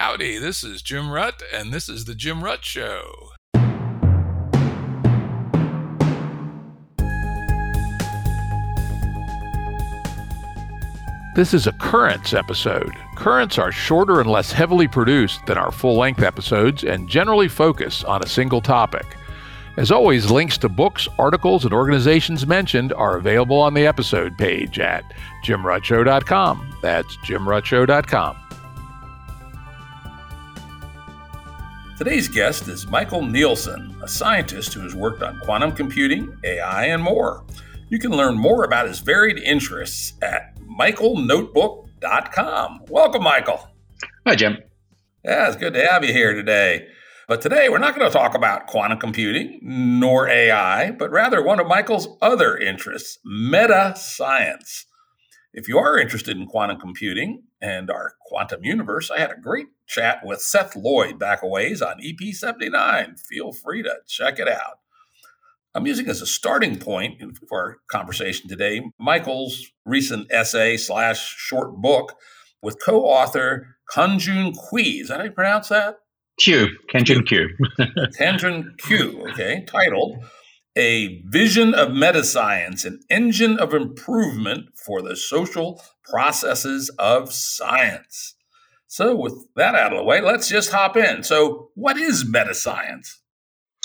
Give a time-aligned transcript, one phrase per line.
[0.00, 3.32] Howdy, this is Jim Rutt, and this is The Jim Rutt Show.
[11.34, 12.92] This is a Currents episode.
[13.16, 18.04] Currents are shorter and less heavily produced than our full length episodes and generally focus
[18.04, 19.16] on a single topic.
[19.76, 24.78] As always, links to books, articles, and organizations mentioned are available on the episode page
[24.78, 25.02] at
[25.44, 26.76] jimruttshow.com.
[26.82, 28.47] That's jimruttshow.com.
[31.98, 37.02] Today's guest is Michael Nielsen, a scientist who has worked on quantum computing, AI, and
[37.02, 37.44] more.
[37.88, 42.84] You can learn more about his varied interests at michaelnotebook.com.
[42.88, 43.68] Welcome, Michael.
[44.24, 44.58] Hi, Jim.
[45.24, 46.86] Yeah, it's good to have you here today.
[47.26, 51.58] But today we're not going to talk about quantum computing nor AI, but rather one
[51.58, 54.86] of Michael's other interests, meta science.
[55.52, 59.66] If you are interested in quantum computing and our quantum universe, I had a great
[59.88, 63.18] chat with Seth Lloyd back a ways on EP79.
[63.20, 64.78] Feel free to check it out.
[65.74, 71.76] I'm using as a starting point for our conversation today Michael's recent essay slash short
[71.76, 72.14] book
[72.62, 75.02] with co-author Kanjun Qiu.
[75.02, 75.98] Is that how you pronounce that?
[76.38, 76.68] Q.
[76.92, 77.48] Kanjun Q.
[78.18, 79.26] Kanjun Q.
[79.30, 80.18] Okay, titled
[80.76, 88.34] "A Vision of Metascience: An Engine of Improvement for the Social Processes of Science."
[88.88, 91.22] So, with that out of the way, let's just hop in.
[91.22, 93.18] So, what is metascience?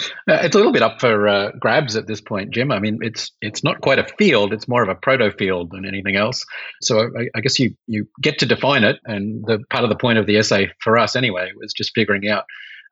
[0.02, 2.72] Uh, it's a little bit up for uh, grabs at this point, Jim.
[2.72, 5.86] I mean, it's it's not quite a field; it's more of a proto field than
[5.86, 6.46] anything else.
[6.82, 9.96] So I, I, guess you you get to define it, and the part of the
[9.98, 12.46] point of the essay for us anyway was just figuring out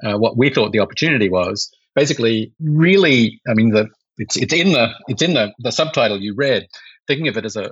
[0.03, 1.71] uh, what we thought the opportunity was.
[1.95, 6.35] Basically, really, I mean, the it's it's in the it's in the the subtitle you
[6.35, 6.67] read.
[7.07, 7.71] Thinking of it as a,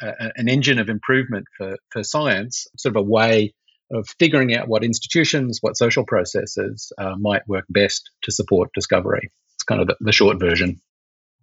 [0.00, 3.54] a, a an engine of improvement for for science, sort of a way
[3.92, 9.30] of figuring out what institutions, what social processes uh, might work best to support discovery.
[9.54, 10.80] It's kind of the, the short version.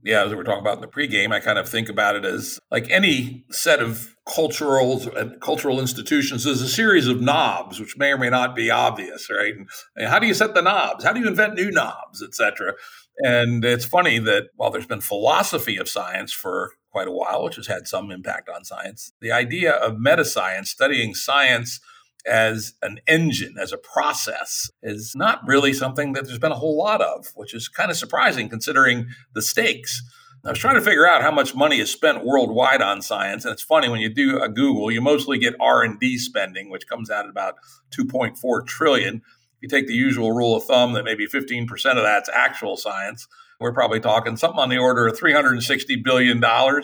[0.02, 2.24] Yeah, as we were talking about in the pregame, I kind of think about it
[2.24, 5.00] as like any set of cultural
[5.42, 6.46] cultural institutions.
[6.46, 9.54] is a series of knobs, which may or may not be obvious, right?
[9.98, 11.04] And how do you set the knobs?
[11.04, 12.76] How do you invent new knobs, etc.
[13.18, 17.58] And it's funny that while there's been philosophy of science for quite a while, which
[17.58, 21.82] has had some impact on science, the idea of meta science, studying science
[22.26, 26.78] as an engine, as a process, is not really something that there's been a whole
[26.78, 30.04] lot of, which is kind of surprising considering the stakes.
[30.46, 33.52] I was trying to figure out how much money is spent worldwide on science, and
[33.52, 36.88] it's funny when you do a Google, you mostly get R and D spending, which
[36.88, 37.56] comes out at about
[37.92, 39.16] 2.4 trillion.
[39.16, 43.28] If you take the usual rule of thumb that maybe 15% of that's actual science,
[43.60, 46.40] we're probably talking something on the order of $360 billion,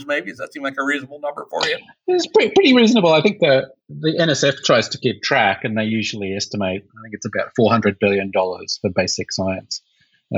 [0.05, 0.31] maybe.
[0.31, 1.77] Does that seem like a reasonable number for you?
[2.07, 3.13] It's pretty, pretty reasonable.
[3.13, 7.13] I think the, the NSF tries to keep track, and they usually estimate, I think
[7.13, 9.81] it's about $400 billion for basic science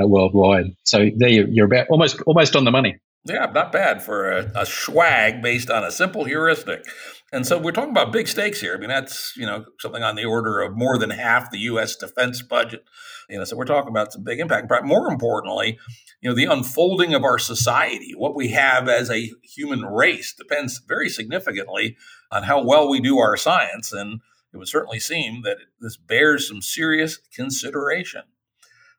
[0.00, 0.76] uh, worldwide.
[0.84, 2.98] So there you, you're about almost almost on the money.
[3.24, 6.84] Yeah, not bad for a, a swag based on a simple heuristic.
[7.30, 8.74] And so we're talking about big stakes here.
[8.74, 11.94] I mean, that's, you know, something on the order of more than half the U.S.
[11.94, 12.84] defense budget.
[13.28, 14.66] You know, so we're talking about some big impact.
[14.68, 15.78] But more importantly,
[16.22, 20.78] you know, the unfolding of our society, what we have as a human race depends
[20.78, 21.98] very significantly
[22.32, 23.92] on how well we do our science.
[23.92, 24.20] And
[24.54, 28.22] it would certainly seem that this bears some serious consideration.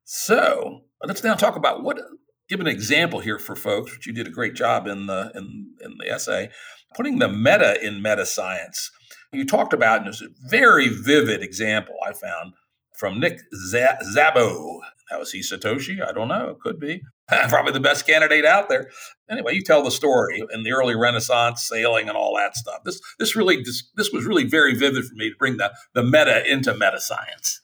[0.04, 2.00] So let's now talk about what
[2.48, 5.72] give an example here for folks, which you did a great job in the in,
[5.82, 6.50] in the essay,
[6.96, 8.92] putting the meta in meta science.
[9.32, 12.54] You talked about, and a very vivid example I found
[12.98, 14.80] from Nick Szabo.
[15.10, 16.06] How is he Satoshi?
[16.06, 16.50] I don't know.
[16.50, 17.02] It could be.
[17.50, 18.90] Probably the best candidate out there.
[19.30, 22.84] Anyway, you tell the story in the early Renaissance, sailing, and all that stuff.
[22.86, 26.04] This this really this, this was really very vivid for me to bring the the
[26.04, 27.62] meta into meta science.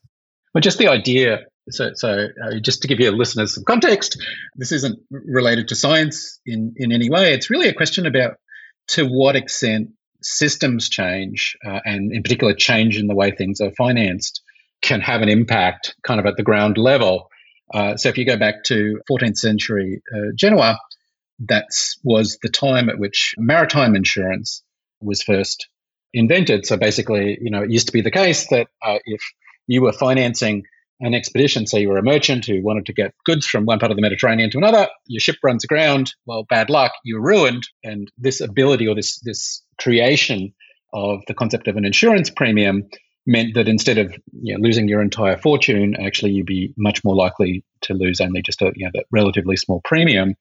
[0.53, 4.21] Well, just the idea so, so uh, just to give your listeners some context,
[4.55, 7.33] this isn't related to science in, in any way.
[7.33, 8.35] It's really a question about
[8.87, 9.89] to what extent
[10.21, 14.41] systems change, uh, and in particular, change in the way things are financed,
[14.81, 17.29] can have an impact kind of at the ground level.
[17.73, 20.77] Uh, so, if you go back to 14th century uh, Genoa,
[21.39, 21.65] that
[22.03, 24.63] was the time at which maritime insurance
[25.01, 25.67] was first
[26.13, 26.65] invented.
[26.65, 29.21] So, basically, you know, it used to be the case that uh, if
[29.67, 30.63] you were financing
[30.99, 31.67] an expedition.
[31.67, 34.01] So you were a merchant who wanted to get goods from one part of the
[34.01, 34.87] Mediterranean to another.
[35.07, 36.13] Your ship runs aground.
[36.25, 36.93] Well, bad luck.
[37.03, 37.63] You're ruined.
[37.83, 40.53] And this ability or this this creation
[40.93, 42.83] of the concept of an insurance premium
[43.27, 47.15] meant that instead of you know, losing your entire fortune, actually you'd be much more
[47.15, 50.35] likely to lose only just a you know, that relatively small premium.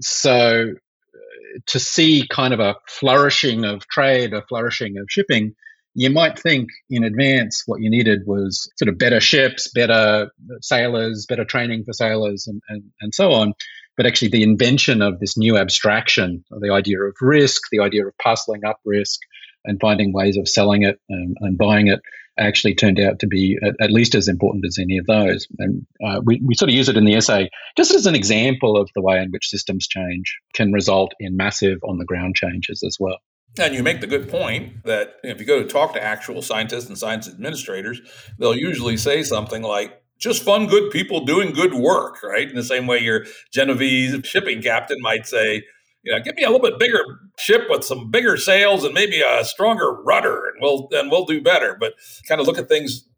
[0.00, 5.54] So uh, to see kind of a flourishing of trade, a flourishing of shipping
[5.94, 10.30] you might think in advance what you needed was sort of better ships, better
[10.60, 13.52] sailors, better training for sailors, and, and, and so on.
[13.96, 18.16] But actually, the invention of this new abstraction, the idea of risk, the idea of
[18.18, 19.20] parceling up risk,
[19.64, 22.00] and finding ways of selling it and, and buying it,
[22.38, 25.46] actually turned out to be at, at, least as important as any of those.
[25.58, 28.76] And uh, we, we sort of use it in the essay just as an example
[28.76, 32.82] of the way in which systems change can result in massive on the ground changes
[32.82, 33.18] as well.
[33.58, 36.88] And you make the good point that if you go to talk to actual scientists
[36.88, 38.00] and science administrators,
[38.38, 42.48] they'll usually say something like, just fun, good people doing good work, right?
[42.48, 45.64] In the same way your Genovese shipping captain might say,
[46.04, 47.00] you know, give me a little bit bigger
[47.38, 51.42] ship with some bigger sails and maybe a stronger rudder, and we'll and we'll do
[51.42, 51.76] better.
[51.78, 51.94] But
[52.28, 53.08] kind of look at things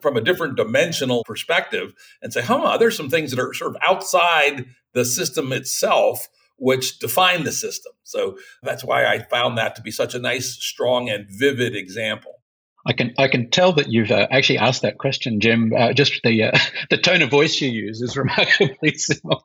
[0.00, 3.82] from a different dimensional perspective and say, huh, there's some things that are sort of
[3.82, 7.92] outside the system itself which define the system.
[8.02, 12.40] So that's why I found that to be such a nice, strong, and vivid example.
[12.86, 15.72] I can I can tell that you've uh, actually asked that question, Jim.
[15.76, 16.58] Uh, just the uh,
[16.90, 19.40] the tone of voice you use is remarkably similar.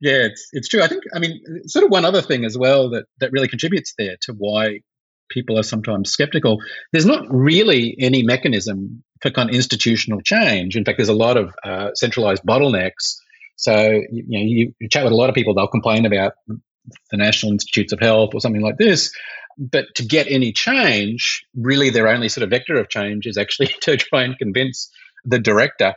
[0.00, 0.82] yeah, it's it's true.
[0.82, 3.94] I think I mean sort of one other thing as well that that really contributes
[3.98, 4.80] there to why
[5.30, 6.58] people are sometimes skeptical.
[6.92, 10.76] There's not really any mechanism for kind of institutional change.
[10.76, 13.16] In fact, there's a lot of uh, centralized bottlenecks.
[13.56, 16.32] So you, you know you, you chat with a lot of people, they'll complain about
[16.46, 19.12] the National Institutes of Health or something like this
[19.58, 23.68] but to get any change, really their only sort of vector of change is actually
[23.82, 24.90] to try and convince
[25.24, 25.94] the director,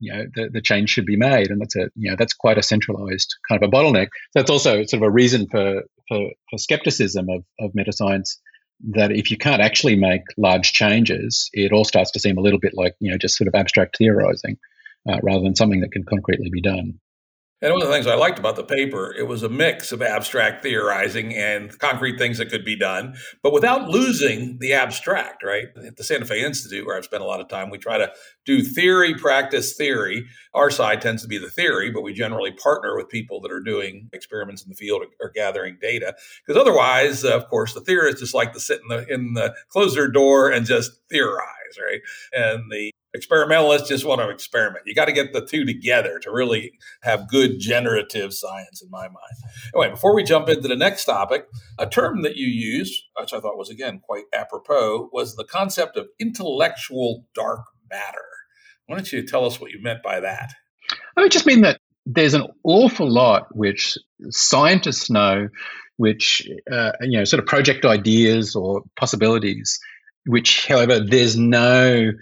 [0.00, 1.50] you know, the, the change should be made.
[1.50, 4.08] And that's a, you know, that's quite a centralized kind of a bottleneck.
[4.34, 8.36] That's also sort of a reason for, for, for skepticism of, of metascience
[8.90, 12.58] that if you can't actually make large changes, it all starts to seem a little
[12.58, 14.58] bit like, you know, just sort of abstract theorizing
[15.08, 16.98] uh, rather than something that can concretely be done.
[17.62, 20.02] And one of the things I liked about the paper, it was a mix of
[20.02, 25.68] abstract theorizing and concrete things that could be done, but without losing the abstract, right?
[25.86, 28.12] At the Santa Fe Institute, where I've spent a lot of time, we try to
[28.44, 30.26] do theory, practice, theory.
[30.52, 33.62] Our side tends to be the theory, but we generally partner with people that are
[33.62, 36.14] doing experiments in the field or, gathering data.
[36.46, 39.54] Because otherwise, uh, of course, the theorists just like to sit in the in the
[39.68, 42.00] close their door and just theorize, right?
[42.32, 44.84] And the experimentalists just want to experiment.
[44.86, 46.72] You got to get the two together to really
[47.02, 49.36] have good generative science, in my mind.
[49.74, 51.46] Anyway, before we jump into the next topic,
[51.78, 55.96] a term that you used, which I thought was again quite apropos, was the concept
[55.96, 58.24] of intellectual dark matter.
[58.86, 60.52] Why don't you tell us what you meant by that?
[61.16, 63.98] I just mean that there's an awful lot which
[64.30, 65.48] scientists know,
[65.96, 69.80] which uh, you know, sort of project ideas or possibilities,
[70.26, 72.12] which, however, there's no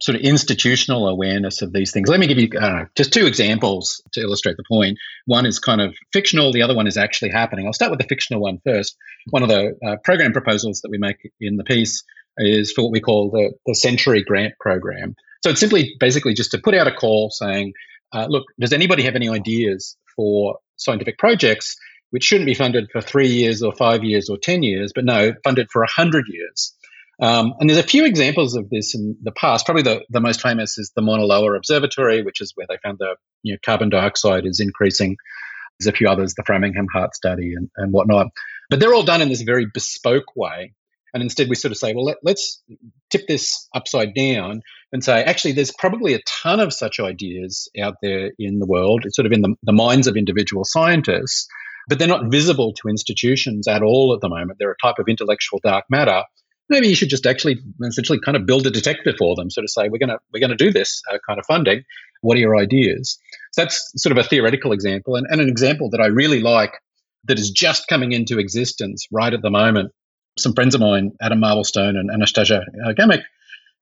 [0.00, 2.08] sort of institutional awareness of these things.
[2.08, 4.98] Let me give you know, just two examples to illustrate the point.
[5.26, 7.66] One is kind of fictional, the other one is actually happening.
[7.66, 8.96] I'll start with the fictional one first.
[9.30, 12.04] One of the uh, program proposals that we make in the piece
[12.38, 15.16] is for what we call the, the Century Grant Program.
[15.42, 17.72] So it's simply basically just to put out a call saying,
[18.12, 21.76] uh, look, does anybody have any ideas for scientific projects
[22.10, 25.32] which shouldn't be funded for three years or five years or 10 years, but no,
[25.44, 26.74] funded for 100 years?
[27.20, 29.66] Um, and there's a few examples of this in the past.
[29.66, 32.98] Probably the, the most famous is the Mauna Loa Observatory, which is where they found
[32.98, 35.16] the you know, carbon dioxide is increasing.
[35.78, 38.28] There's a few others, the Framingham Heart Study and, and whatnot.
[38.70, 40.74] But they're all done in this very bespoke way.
[41.14, 42.62] And instead, we sort of say, well, let, us
[43.10, 44.60] tip this upside down
[44.92, 49.04] and say, actually, there's probably a ton of such ideas out there in the world,
[49.04, 51.48] it's sort of in the, the minds of individual scientists,
[51.88, 54.58] but they're not visible to institutions at all at the moment.
[54.58, 56.24] They're a type of intellectual dark matter
[56.68, 59.70] maybe you should just actually essentially kind of build a detector for them, sort of
[59.70, 61.84] say, we're going to we're going to do this uh, kind of funding.
[62.20, 63.18] What are your ideas?
[63.52, 66.72] So that's sort of a theoretical example, and, and an example that I really like
[67.24, 69.92] that is just coming into existence right at the moment.
[70.38, 72.62] Some friends of mine, Adam Marblestone and Anastasia
[72.96, 73.22] Gamick,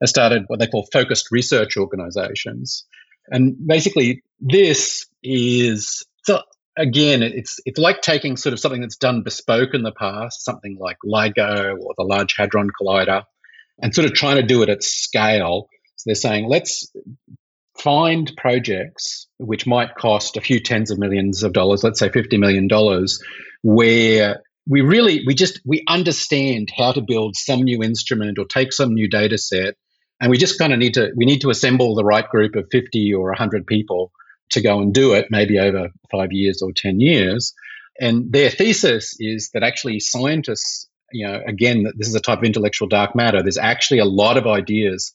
[0.01, 2.85] have started what they call focused research organizations.
[3.29, 6.43] And basically, this is so
[6.77, 10.77] again, it's it's like taking sort of something that's done bespoke in the past, something
[10.79, 13.25] like LIGO or the Large Hadron Collider,
[13.81, 15.69] and sort of trying to do it at scale.
[15.97, 16.93] So they're saying, let's
[17.79, 22.39] find projects which might cost a few tens of millions of dollars, let's say $50
[22.39, 22.69] million,
[23.63, 28.73] where we really, we just, we understand how to build some new instrument or take
[28.73, 29.75] some new data set.
[30.21, 32.67] And we just kind of need to, we need to assemble the right group of
[32.73, 34.11] 50 or 100 people
[34.51, 37.55] to go and do it, maybe over five years or 10 years.
[38.01, 42.45] And their thesis is that actually scientists, you know, again, this is a type of
[42.45, 43.43] intellectual dark matter.
[43.43, 45.15] There's actually a lot of ideas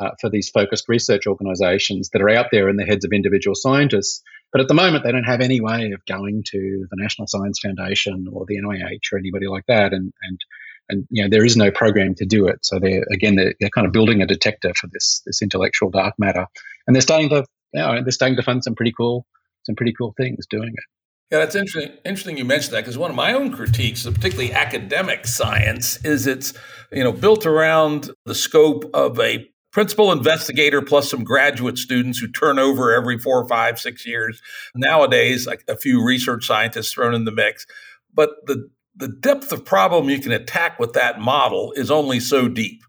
[0.00, 3.54] uh, for these focused research organizations that are out there in the heads of individual
[3.54, 4.22] scientists.
[4.50, 7.60] But at the moment, they don't have any way of going to the National Science
[7.60, 10.40] Foundation or the NIH or anybody like that and, and
[10.88, 12.64] and you know there is no program to do it.
[12.64, 16.14] So they're again they're, they're kind of building a detector for this this intellectual dark
[16.18, 16.46] matter,
[16.86, 17.44] and they're starting to
[17.80, 19.26] know, they're starting to fund some pretty cool
[19.64, 20.84] some pretty cool things doing it.
[21.30, 21.96] Yeah, that's interesting.
[22.04, 26.26] Interesting you mentioned that because one of my own critiques, of particularly academic science, is
[26.26, 26.52] it's
[26.90, 32.28] you know built around the scope of a principal investigator plus some graduate students who
[32.28, 34.42] turn over every four, five, six years.
[34.74, 37.66] Nowadays, like a few research scientists thrown in the mix,
[38.12, 42.46] but the the depth of problem you can attack with that model is only so
[42.46, 42.82] deep.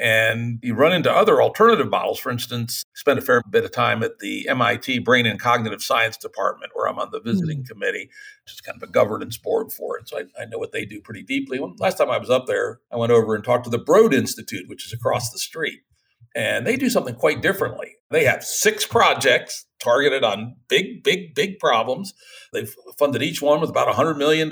[0.00, 2.18] And you run into other alternative models.
[2.18, 6.16] For instance, spent a fair bit of time at the MIT Brain and Cognitive Science
[6.16, 7.72] Department, where I'm on the visiting mm-hmm.
[7.72, 8.08] committee,
[8.44, 10.08] which is kind of a governance board for it.
[10.08, 11.60] So I, I know what they do pretty deeply.
[11.60, 14.14] When, last time I was up there, I went over and talked to the Broad
[14.14, 15.80] Institute, which is across the street.
[16.34, 17.96] And they do something quite differently.
[18.10, 22.14] They have six projects targeted on big, big, big problems.
[22.52, 24.50] They've funded each one with about $100 million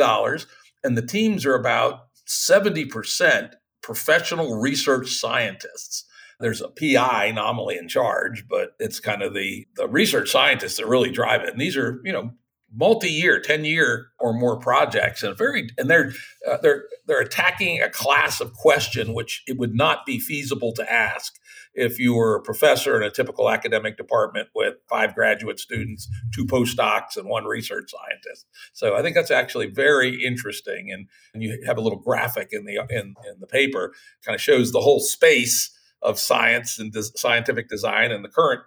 [0.85, 3.52] and the teams are about 70%
[3.88, 6.04] professional research scientists.
[6.40, 10.87] There's a PI nominally in charge, but it's kind of the, the research scientists that
[10.87, 11.49] really drive it.
[11.49, 12.33] And these are, you know,
[12.71, 16.12] multi-year, 10-year or more projects and very and they're
[16.47, 20.92] uh, they're they're attacking a class of question which it would not be feasible to
[20.92, 21.33] ask
[21.78, 26.44] if you were a professor in a typical academic department with five graduate students, two
[26.44, 28.47] postdocs, and one research scientist.
[28.73, 30.90] So I think that's actually very interesting.
[30.92, 33.94] And, and you have a little graphic in the in, in the paper,
[34.25, 35.70] kind of shows the whole space
[36.02, 38.62] of science and scientific design and the current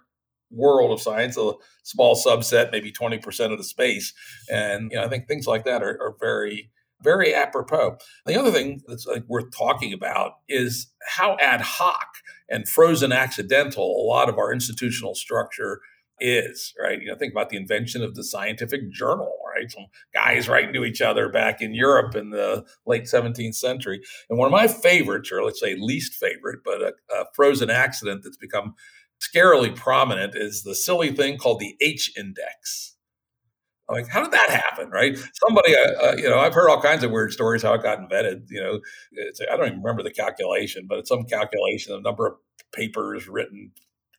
[0.50, 1.52] world of science, a
[1.82, 4.12] small subset, maybe 20% of the space.
[4.50, 6.70] And you know, I think things like that are, are very
[7.02, 7.96] very apropos.
[8.26, 12.06] The other thing that's like worth talking about is how ad hoc
[12.48, 15.80] and frozen accidental a lot of our institutional structure
[16.20, 17.00] is, right?
[17.00, 19.70] You know, think about the invention of the scientific journal, right?
[19.70, 24.00] Some guys writing to each other back in Europe in the late 17th century.
[24.30, 28.22] And one of my favorites, or let's say least favorite, but a, a frozen accident
[28.22, 28.74] that's become
[29.20, 32.91] scarily prominent is the silly thing called the H index
[33.88, 34.90] like, how did that happen?
[34.90, 35.16] Right?
[35.34, 37.98] Somebody, uh, uh, you know, I've heard all kinds of weird stories how it got
[37.98, 38.46] invented.
[38.48, 38.80] You know,
[39.50, 42.34] I don't even remember the calculation, but it's some calculation, the number of
[42.72, 43.72] papers written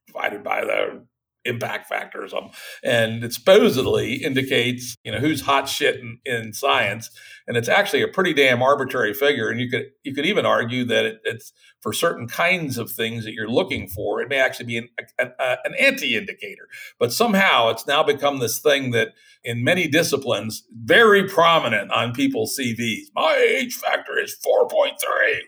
[0.07, 1.05] divided by the
[1.45, 2.53] impact factor or something.
[2.83, 7.09] And it supposedly indicates, you know, who's hot shit in, in, science.
[7.47, 9.49] And it's actually a pretty damn arbitrary figure.
[9.49, 13.25] And you could you could even argue that it, it's for certain kinds of things
[13.25, 14.87] that you're looking for, it may actually be an,
[15.19, 16.69] an, an anti-indicator.
[16.97, 19.09] But somehow it's now become this thing that
[19.43, 23.07] in many disciplines, very prominent on people's CVs.
[23.13, 24.91] My H factor is 4.3.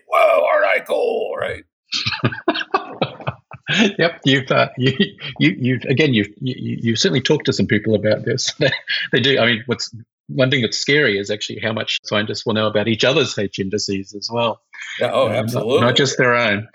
[0.06, 1.34] Whoa, aren't I cool?
[1.40, 1.64] Right.
[3.98, 4.92] yep, you've uh, you,
[5.40, 8.52] you you've again you've you, you've certainly talked to some people about this.
[9.12, 9.38] they do.
[9.38, 9.94] I mean, what's
[10.28, 13.58] one thing that's scary is actually how much scientists will know about each other's H
[13.58, 14.60] indices as well.
[15.00, 15.80] Yeah, oh, absolutely.
[15.80, 16.68] Not, not just their own.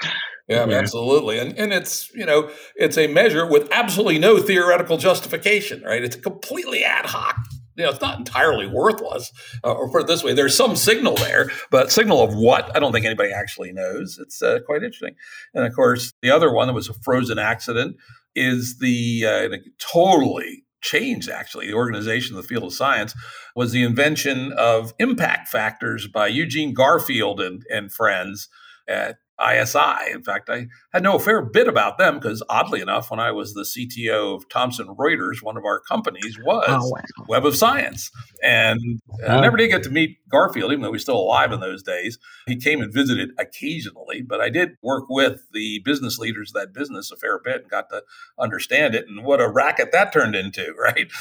[0.47, 1.39] Yeah, yeah, absolutely.
[1.39, 6.03] And and it's, you know, it's a measure with absolutely no theoretical justification, right?
[6.03, 7.37] It's completely ad hoc
[7.81, 9.31] you know, it's not entirely worthless.
[9.63, 12.75] Uh, or put it this way, there's some signal there, but signal of what?
[12.75, 14.19] I don't think anybody actually knows.
[14.21, 15.15] It's uh, quite interesting.
[15.55, 17.97] And of course, the other one that was a frozen accident
[18.35, 23.13] is the uh, totally changed actually the organization of the field of science
[23.55, 28.47] was the invention of impact factors by Eugene Garfield and, and friends
[28.87, 30.11] at ISI.
[30.11, 33.53] In fact, I had no fair bit about them because, oddly enough, when I was
[33.53, 37.25] the CTO of Thomson Reuters, one of our companies was oh, wow.
[37.27, 38.11] Web of Science.
[38.43, 41.51] And uh, I never did get to meet Garfield, even though he was still alive
[41.51, 42.17] in those days.
[42.47, 46.73] He came and visited occasionally, but I did work with the business leaders of that
[46.73, 48.03] business a fair bit and got to
[48.39, 51.11] understand it and what a racket that turned into, right?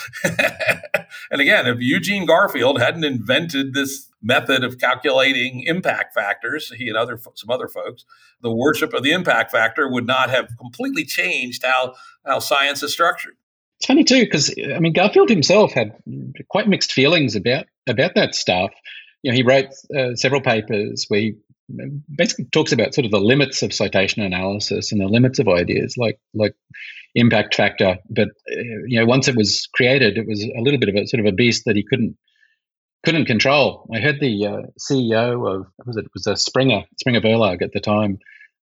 [1.30, 6.96] and again, if Eugene Garfield hadn't invented this method of calculating impact factors, he and
[6.96, 8.04] other some other folks,
[8.42, 12.92] the worship of the impact factor would not have completely changed how how science is
[12.92, 13.34] structured.
[13.78, 15.92] It's funny too because I mean Garfield himself had
[16.48, 18.70] quite mixed feelings about about that stuff.
[19.22, 21.34] You know, he wrote uh, several papers where he
[22.14, 25.96] basically talks about sort of the limits of citation analysis and the limits of ideas
[25.96, 26.54] like like
[27.14, 27.98] impact factor.
[28.08, 31.06] But uh, you know, once it was created, it was a little bit of a
[31.06, 32.16] sort of a beast that he couldn't
[33.04, 33.88] couldn't control.
[33.94, 37.80] I heard the uh, CEO of was it, was a Springer Springer Verlag at the
[37.80, 38.18] time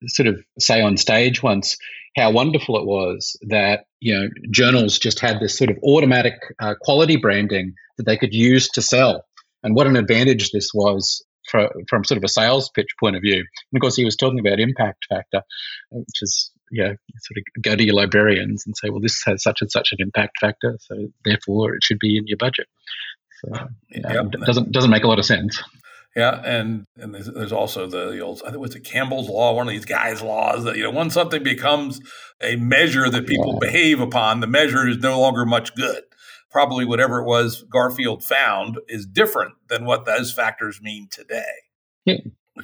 [0.07, 1.77] sort of say on stage once
[2.17, 6.75] how wonderful it was that you know journals just had this sort of automatic uh,
[6.81, 9.25] quality branding that they could use to sell,
[9.63, 13.37] and what an advantage this was from sort of a sales pitch point of view.
[13.37, 15.43] And of course, he was talking about impact factor,
[15.91, 19.61] which is yeah, sort of go to your librarians and say, well, this has such
[19.61, 22.67] and such an impact factor, so therefore it should be in your budget.
[23.53, 24.31] Yeah, yep.
[24.45, 25.63] doesn't doesn't make a lot of sense.
[26.17, 29.55] Yeah, and and there's, there's also the, the old I think it was Campbell's law,
[29.55, 32.01] one of these guys' laws that you know once something becomes
[32.41, 33.67] a measure that people yeah.
[33.69, 36.03] behave upon, the measure is no longer much good.
[36.51, 41.43] Probably whatever it was Garfield found is different than what those factors mean today.
[42.05, 42.19] Yeah.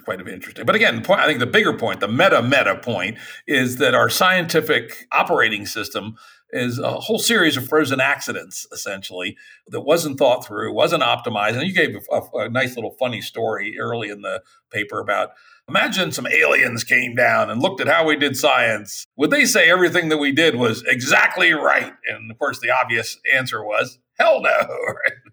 [0.04, 0.64] Quite interesting.
[0.64, 3.18] But again, point, I think the bigger point, the meta meta point,
[3.48, 6.14] is that our scientific operating system
[6.52, 9.36] is a whole series of frozen accidents, essentially,
[9.68, 11.54] that wasn't thought through, wasn't optimized.
[11.54, 15.30] And you gave a, a, nice little funny story early in the paper about
[15.68, 19.06] imagine some aliens came down and looked at how we did science.
[19.16, 21.92] Would they say everything that we did was exactly right?
[22.08, 24.50] And of course, the obvious answer was hell no.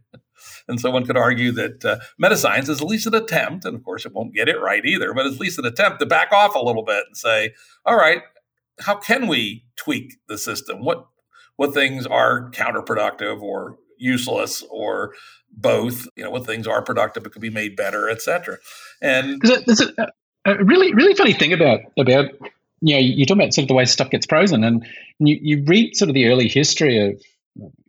[0.68, 3.84] And so one could argue that uh, metascience is at least an attempt, and of
[3.84, 6.56] course it won't get it right either, but at least an attempt to back off
[6.56, 7.54] a little bit and say,
[7.86, 8.22] all right,
[8.80, 10.84] how can we tweak the system?
[10.84, 11.08] What
[11.56, 15.14] what things are counterproductive or useless or
[15.52, 16.08] both?
[16.16, 18.58] You know, what things are productive but could be made better, et cetera.
[19.02, 20.12] And there's a, there's a,
[20.46, 22.26] a really really funny thing about about
[22.82, 24.86] you know you talk about sort of the way stuff gets frozen, and
[25.20, 27.22] you, you read sort of the early history of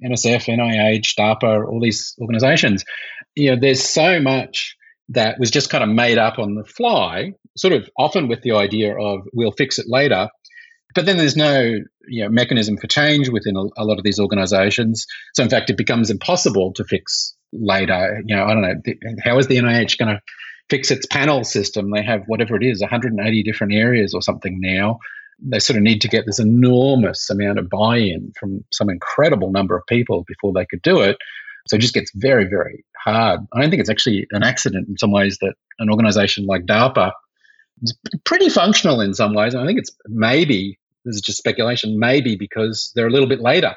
[0.04, 2.84] NSF, NIH, DARPA, all these organizations.
[3.34, 4.76] You know, there's so much
[5.10, 8.52] that was just kind of made up on the fly, sort of often with the
[8.52, 10.28] idea of we'll fix it later.
[10.94, 14.18] But then there's no you know, mechanism for change within a, a, lot of these
[14.18, 15.06] organizations.
[15.34, 18.22] So, in fact, it becomes impossible to fix later.
[18.24, 20.22] You know, I don't know, the, how is the NIH going to
[20.70, 21.90] fix its panel system?
[21.90, 24.98] They have whatever it is, 180 different areas or something now.
[25.40, 29.52] They sort of need to get this enormous amount of buy in from some incredible
[29.52, 31.16] number of people before they could do it.
[31.68, 33.40] So it just gets very, very hard.
[33.52, 37.12] I don't think it's actually an accident in some ways that an organization like DARPA
[37.82, 39.54] is pretty functional in some ways.
[39.54, 43.74] I think it's maybe, this is just speculation, maybe because they're a little bit later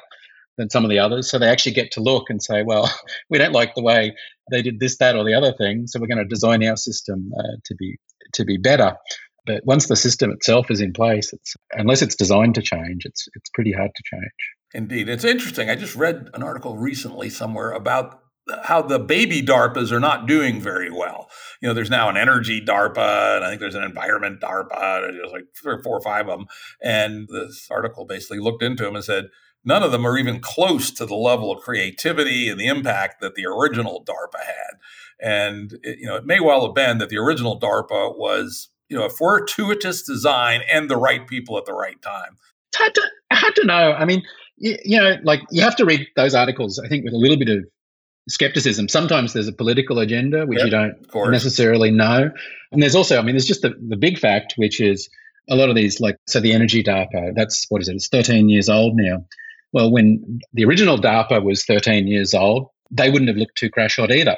[0.58, 1.30] than some of the others.
[1.30, 2.92] So they actually get to look and say, well,
[3.30, 4.14] we don't like the way
[4.50, 5.86] they did this, that, or the other thing.
[5.86, 7.96] So we're going to design our system uh, to be
[8.34, 8.96] to be better.
[9.44, 13.28] But once the system itself is in place, it's unless it's designed to change, it's
[13.34, 14.32] it's pretty hard to change.
[14.74, 15.68] Indeed, it's interesting.
[15.68, 18.20] I just read an article recently somewhere about
[18.64, 21.28] how the baby DARPAs are not doing very well.
[21.60, 25.08] You know, there's now an energy DARPA, and I think there's an environment DARPA.
[25.08, 26.46] And there's like three or four or five of them.
[26.82, 29.26] And this article basically looked into them and said
[29.64, 33.34] none of them are even close to the level of creativity and the impact that
[33.34, 34.78] the original DARPA had.
[35.20, 38.98] And it, you know, it may well have been that the original DARPA was you
[38.98, 42.36] know a fortuitous design and the right people at the right time.
[43.32, 43.92] Hard to know.
[43.92, 44.22] I mean,
[44.58, 46.78] you know, like you have to read those articles.
[46.78, 47.64] I think with a little bit of
[48.28, 48.88] skepticism.
[48.88, 52.30] Sometimes there's a political agenda which yep, you don't necessarily know.
[52.70, 55.08] And there's also, I mean, there's just the, the big fact, which is
[55.48, 57.96] a lot of these, like, so the Energy DARPA, that's what is it?
[57.96, 59.26] It's 13 years old now.
[59.72, 63.96] Well, when the original DARPA was 13 years old, they wouldn't have looked too crash
[63.96, 64.36] hot either.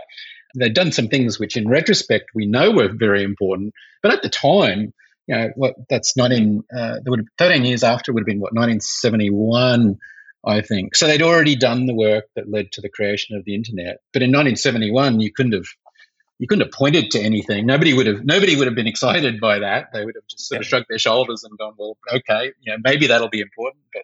[0.56, 4.28] They'd done some things which, in retrospect, we know were very important, but at the
[4.28, 4.94] time,
[5.26, 6.62] you know, what that's not in.
[6.72, 9.98] Uh, there would have, 13 years after would have been what 1971
[10.46, 10.94] I think.
[10.94, 13.98] So they'd already done the work that led to the creation of the internet.
[14.12, 15.66] But in 1971, you couldn't have
[16.38, 17.66] you couldn't have pointed to anything.
[17.66, 19.88] Nobody would have nobody would have been excited by that.
[19.92, 22.78] They would have just sort of shrugged their shoulders and gone, "Well, okay, you know,
[22.82, 24.02] maybe that'll be important, but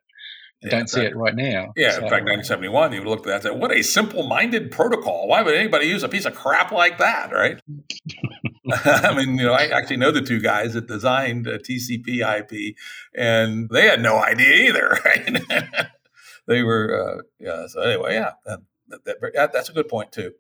[0.63, 3.25] yeah, don't see it right now." Yeah, so, in fact, 1971, you would look at
[3.27, 5.27] that and say, "What a simple-minded protocol!
[5.27, 7.61] Why would anybody use a piece of crap like that?" Right?
[8.85, 12.77] I mean, you know, I actually know the two guys that designed uh, TCP/IP,
[13.15, 14.99] and they had no idea either.
[15.05, 15.87] Right?
[16.51, 17.67] they were, uh, yeah.
[17.69, 18.59] So anyway, yeah, that,
[18.89, 20.33] that, that, that's a good point too.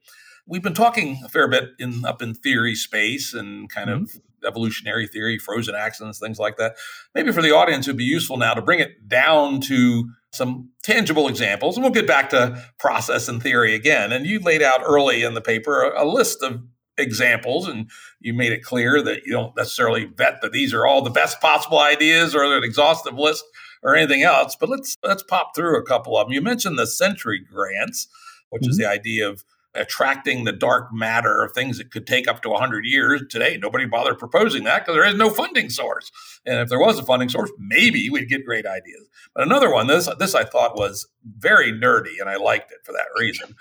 [0.47, 4.03] We've been talking a fair bit in up in theory space and kind mm-hmm.
[4.03, 4.11] of
[4.45, 6.77] evolutionary theory, frozen accidents, things like that.
[7.15, 10.71] Maybe for the audience, it would be useful now to bring it down to some
[10.83, 14.13] tangible examples, and we'll get back to process and theory again.
[14.13, 16.61] And you laid out early in the paper a, a list of
[16.99, 17.89] examples and
[18.21, 21.41] you made it clear that you don't necessarily bet that these are all the best
[21.41, 23.43] possible ideas or an exhaustive list
[23.83, 24.57] or anything else.
[24.59, 26.35] But let's let's pop through a couple of them.
[26.35, 28.09] You mentioned the Century grants,
[28.51, 28.71] which mm-hmm.
[28.71, 32.49] is the idea of attracting the dark matter of things that could take up to
[32.49, 33.23] 100 years.
[33.31, 36.11] Today, nobody bothered proposing that because there is no funding source.
[36.45, 39.07] And if there was a funding source, maybe we'd get great ideas.
[39.35, 42.93] But another one, this this I thought was very nerdy, and I liked it for
[42.93, 43.55] that reason,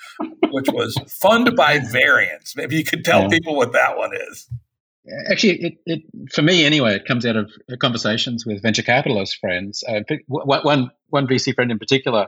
[0.50, 2.56] which was fund by variance.
[2.56, 3.30] Maybe you could tell yeah.
[3.30, 4.50] people what that one is.
[5.30, 9.84] Actually, it, it, for me anyway, it comes out of conversations with venture capitalist friends.
[9.88, 12.28] Uh, one one VC friend in particular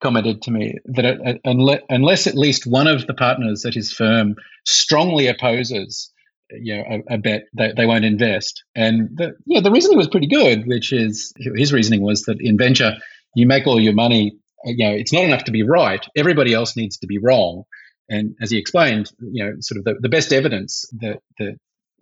[0.00, 4.34] commented to me that uh, unless, at least one of the partners at his firm
[4.64, 6.12] strongly opposes
[6.50, 8.64] you know, a, a bet they, they won't invest.
[8.74, 12.56] And the, yeah, the reasoning was pretty good, which is his reasoning was that in
[12.56, 12.96] venture,
[13.34, 16.06] you make all your money, you know, it's not enough to be right.
[16.16, 17.64] Everybody else needs to be wrong
[18.08, 21.58] And as he explained, you know, sort of the, the best evidence that, that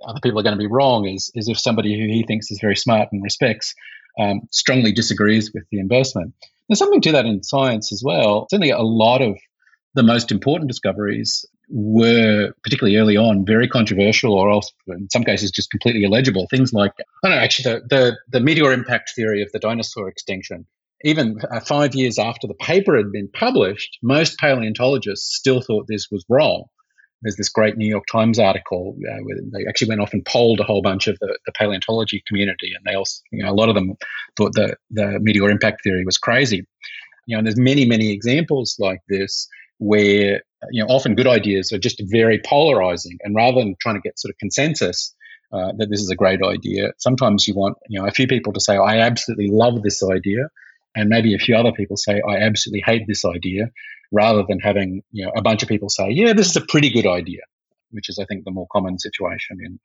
[0.07, 2.59] other people are going to be wrong is, is if somebody who he thinks is
[2.61, 3.74] very smart and respects
[4.18, 6.35] um, strongly disagrees with the investment.
[6.68, 8.46] There's something to that in science as well.
[8.50, 9.37] Certainly, a lot of
[9.94, 15.50] the most important discoveries were, particularly early on, very controversial or else, in some cases,
[15.50, 16.46] just completely illegible.
[16.50, 20.09] Things like, I don't know, actually, the, the, the meteor impact theory of the dinosaur
[20.09, 20.66] extinction.
[21.04, 26.09] Even uh, five years after the paper had been published, most paleontologists still thought this
[26.11, 26.64] was wrong
[27.22, 30.61] there's this great New York Times article uh, where they actually went off and polled
[30.61, 33.68] a whole bunch of the, the paleontology community, and they also, you know, a lot
[33.68, 33.94] of them
[34.37, 36.66] thought the the meteor impact theory was crazy.
[37.27, 39.48] You know, and there's many many examples like this
[39.79, 44.00] where you know often good ideas are just very polarizing, and rather than trying to
[44.00, 45.14] get sort of consensus.
[45.53, 46.90] Uh, that this is a great idea.
[46.98, 50.48] Sometimes you want, you know, a few people to say, "I absolutely love this idea,"
[50.96, 53.70] and maybe a few other people say, "I absolutely hate this idea,"
[54.14, 56.90] rather than having you know a bunch of people say, "Yeah, this is a pretty
[56.90, 57.42] good idea,"
[57.90, 59.79] which is I think the more common situation in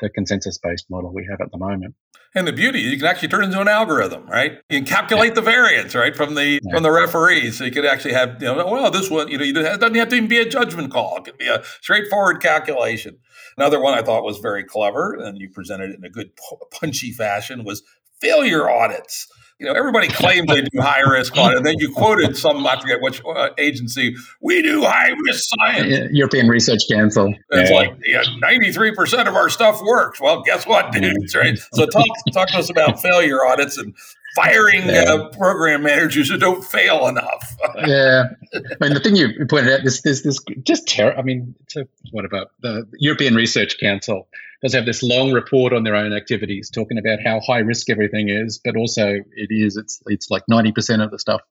[0.00, 1.94] the consensus-based model we have at the moment.
[2.34, 4.58] And the beauty, you can actually turn it into an algorithm, right?
[4.68, 6.70] You can calculate the variance, right, from the yeah.
[6.70, 7.56] from the referees.
[7.56, 10.08] So you could actually have, you know, well, this one, you know, it doesn't have
[10.08, 11.16] to even be a judgment call.
[11.16, 13.18] It could be a straightforward calculation.
[13.56, 16.30] Another one I thought was very clever, and you presented it in a good
[16.72, 17.82] punchy fashion, was
[18.20, 21.56] failure audits you know, everybody claims they do high risk audit.
[21.58, 26.10] And then you quoted some, I forget which uh, agency, we do high risk science.
[26.12, 27.34] European Research Council.
[27.50, 27.76] It's yeah.
[27.76, 30.20] like yeah, 93% of our stuff works.
[30.20, 31.58] Well, guess what, dudes, right?
[31.72, 33.94] So talk, talk to us about failure audits and
[34.36, 35.04] firing yeah.
[35.04, 37.56] uh, program managers who don't fail enough.
[37.86, 41.16] yeah, I mean the thing you pointed out is this this just terror.
[41.18, 44.28] I mean, a, what about the European Research Council?
[44.62, 48.28] Does have this long report on their own activities, talking about how high risk everything
[48.28, 51.42] is, but also it is it's it's like ninety percent of the stuff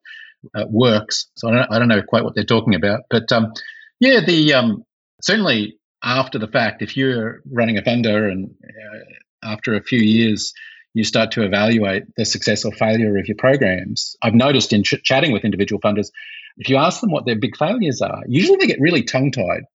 [0.56, 1.28] uh, works.
[1.36, 3.54] So I don't, I don't know quite what they're talking about, but um,
[4.00, 4.84] yeah, the um,
[5.22, 10.54] certainly after the fact, if you're running a funder and uh, after a few years
[10.96, 14.16] you start to evaluate the success or failure of your programs.
[14.24, 16.08] I've noticed in ch- chatting with individual funders,
[16.58, 19.66] if you ask them what their big failures are, usually they get really tongue tied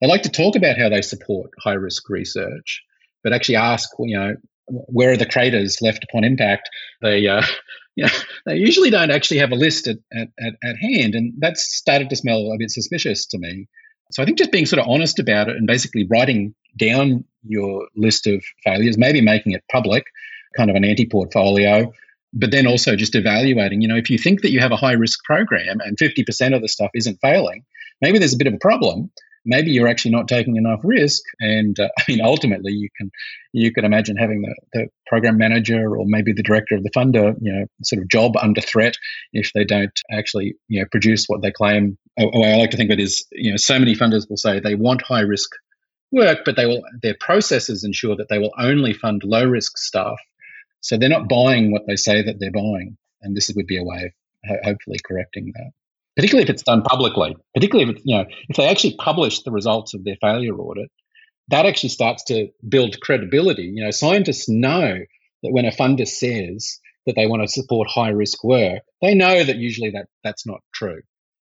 [0.00, 2.82] they like to talk about how they support high risk research,
[3.22, 4.34] but actually ask, you know,
[4.66, 6.68] where are the craters left upon impact?
[7.02, 7.42] They, uh,
[7.96, 8.12] you know,
[8.46, 12.16] they usually don't actually have a list at, at, at, hand, and that's started to
[12.16, 13.66] smell a bit suspicious to me.
[14.12, 17.88] So I think just being sort of honest about it and basically writing down your
[17.96, 20.04] list of failures, maybe making it public,
[20.56, 21.92] kind of an anti-portfolio,
[22.32, 23.82] but then also just evaluating.
[23.82, 26.62] You know, if you think that you have a high risk program and 50% of
[26.62, 27.64] the stuff isn't failing,
[28.00, 29.10] maybe there's a bit of a problem
[29.48, 31.22] maybe you're actually not taking enough risk.
[31.40, 33.10] And uh, I mean, ultimately, you can
[33.52, 37.34] you can imagine having the, the program manager or maybe the director of the funder,
[37.40, 38.96] you know, sort of job under threat
[39.32, 41.98] if they don't actually you know produce what they claim.
[42.18, 44.36] Oh, oh I like to think of it is you know so many funders will
[44.36, 45.50] say they want high risk
[46.12, 50.20] work, but they will their processes ensure that they will only fund low risk stuff.
[50.80, 53.84] So they're not buying what they say that they're buying, and this would be a
[53.84, 55.72] way of hopefully correcting that
[56.18, 59.94] particularly if it's done publicly, particularly if you know, if they actually publish the results
[59.94, 60.90] of their failure audit,
[61.46, 63.70] that actually starts to build credibility.
[63.72, 64.98] You know, scientists know
[65.44, 69.44] that when a funder says that they want to support high risk work, they know
[69.44, 71.02] that usually that that's not true.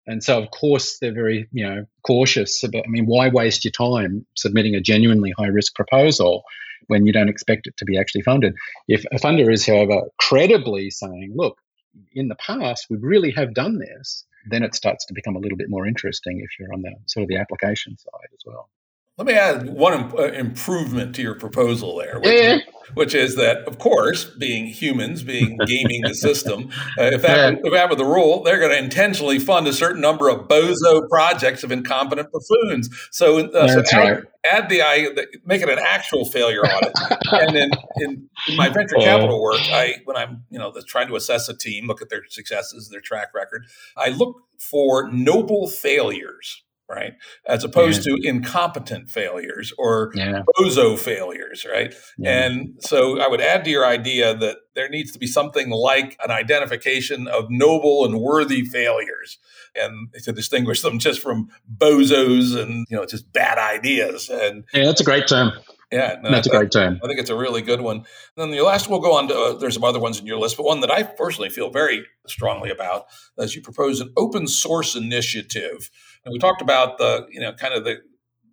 [0.06, 2.84] And so, of course, they're very, you know, cautious about.
[2.86, 6.44] I mean, why waste your time submitting a genuinely high risk proposal
[6.88, 8.54] when you don't expect it to be actually funded?
[8.90, 11.58] If a funder is, however, credibly saying, "Look,
[12.12, 15.58] in the past, we really have done this," then it starts to become a little
[15.58, 18.70] bit more interesting if you're on the sort of the application side as well.
[19.18, 22.60] Let me add one uh, improvement to your proposal there, which, yeah.
[22.94, 27.60] which is that, of course, being humans, being gaming the system, uh, if, that, yeah.
[27.64, 31.10] if that were the rule, they're going to intentionally fund a certain number of bozo
[31.10, 32.90] projects of incompetent buffoons.
[33.10, 34.24] So, uh, so add, right.
[34.46, 36.94] add, the make it an actual failure audit.
[37.32, 41.16] and then in, in, my venture capital work, I when I'm you know trying to
[41.16, 43.66] assess a team, look at their successes, their track record,
[43.98, 47.13] I look for noble failures right?
[47.45, 48.15] As opposed yeah.
[48.15, 50.43] to incompetent failures or yeah.
[50.58, 51.93] bozo failures, right?
[52.17, 52.45] Yeah.
[52.45, 56.17] And so I would add to your idea that there needs to be something like
[56.23, 59.38] an identification of noble and worthy failures
[59.76, 64.30] and to distinguish them just from bozos and, you know, just bad ideas.
[64.30, 65.52] And yeah, that's a great term.
[65.91, 67.00] Yeah, no, that's a great term.
[67.02, 67.97] I think it's a really good one.
[67.97, 70.38] And then the last, we'll go on to, uh, there's some other ones in your
[70.38, 73.06] list, but one that I personally feel very strongly about
[73.38, 75.89] is you propose an open source initiative
[76.28, 78.02] and we talked about the, you know, kind of the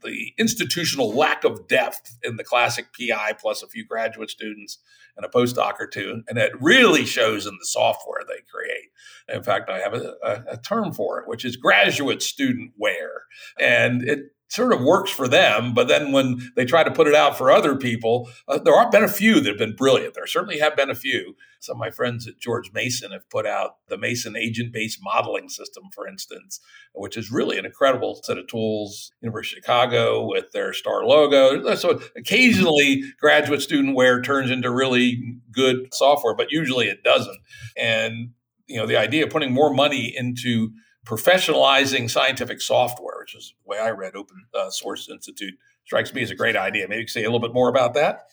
[0.03, 4.79] the institutional lack of depth in the classic PI plus a few graduate students
[5.17, 6.23] and a postdoc or two.
[6.29, 8.91] And it really shows in the software they create.
[9.35, 13.23] In fact, I have a, a, a term for it, which is graduate student ware.
[13.59, 14.21] And it
[14.55, 15.75] sort of works for them.
[15.75, 18.91] But then when they try to put it out for other people, uh, there have
[18.91, 20.15] been a few that have been brilliant.
[20.15, 21.37] There certainly have been a few.
[21.61, 25.49] Some of my friends at George Mason have put out the Mason agent based modeling
[25.49, 26.61] system, for instance,
[26.95, 29.13] which is really an incredible set of tools.
[29.21, 31.77] University of Chicago with their StarLogo.
[31.77, 37.39] So occasionally graduate student ware turns into really good software, but usually it doesn't.
[37.77, 38.31] And
[38.67, 40.71] you know, the idea of putting more money into
[41.05, 46.23] professionalizing scientific software, which is the way I read Open uh, Source Institute, strikes me
[46.23, 46.89] as a great idea.
[46.89, 48.31] Maybe you can say a little bit more about that.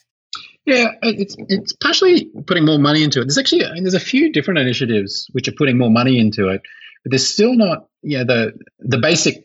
[0.65, 3.25] Yeah, it's it's partially putting more money into it.
[3.25, 6.49] There's actually I mean, there's a few different initiatives which are putting more money into
[6.49, 6.61] it,
[7.03, 9.43] but there's still not yeah the the basic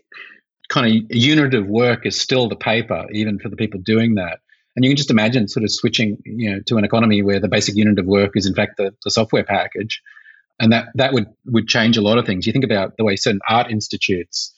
[0.69, 4.41] kind of unit of work is still the paper, even for the people doing that.
[4.75, 7.49] And you can just imagine sort of switching you know to an economy where the
[7.49, 10.03] basic unit of work is in fact the, the software package
[10.59, 12.47] and that that would would change a lot of things.
[12.47, 14.55] You think about the way certain art institutes,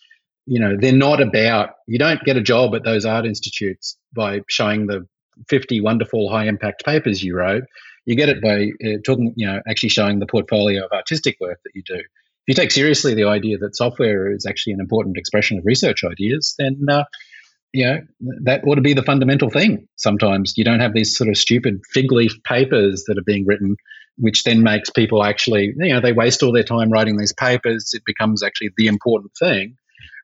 [0.46, 1.70] you know, they're not about.
[1.86, 5.06] You don't get a job at those art institutes by showing the
[5.48, 7.64] fifty wonderful high impact papers you wrote.
[8.06, 11.58] You get it by uh, talking, you know, actually showing the portfolio of artistic work
[11.64, 11.96] that you do.
[11.96, 12.04] If
[12.46, 16.54] you take seriously the idea that software is actually an important expression of research ideas,
[16.58, 17.04] then uh,
[17.74, 18.00] you know
[18.44, 19.88] that ought to be the fundamental thing.
[19.96, 23.76] Sometimes you don't have these sort of stupid fig leaf papers that are being written
[24.18, 27.92] which then makes people actually, you know, they waste all their time writing these papers.
[27.94, 29.76] It becomes actually the important thing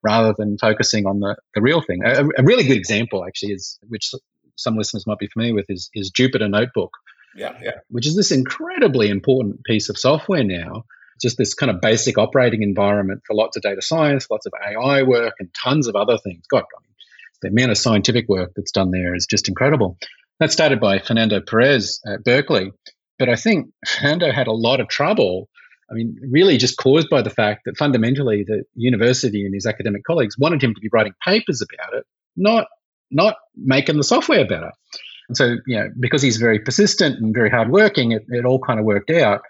[0.02, 2.02] rather than focusing on the, the real thing.
[2.04, 4.12] A, a really good example, actually, is which
[4.56, 6.90] some listeners might be familiar with, is, is Jupyter Notebook.
[7.36, 7.78] Yeah, yeah.
[7.88, 10.84] Which is this incredibly important piece of software now.
[11.22, 15.02] Just this kind of basic operating environment for lots of data science, lots of AI
[15.04, 16.44] work, and tons of other things.
[16.50, 16.94] God, I mean,
[17.42, 19.96] the amount of scientific work that's done there is just incredible.
[20.40, 22.72] That started by Fernando Perez at Berkeley,
[23.18, 25.48] but I think Fernando had a lot of trouble.
[25.90, 30.04] I mean, really just caused by the fact that fundamentally the university and his academic
[30.04, 32.04] colleagues wanted him to be writing papers about it,
[32.36, 32.66] not
[33.10, 34.72] not making the software better.
[35.28, 38.78] And so, you know, because he's very persistent and very hardworking, it, it all kind
[38.78, 39.42] of worked out.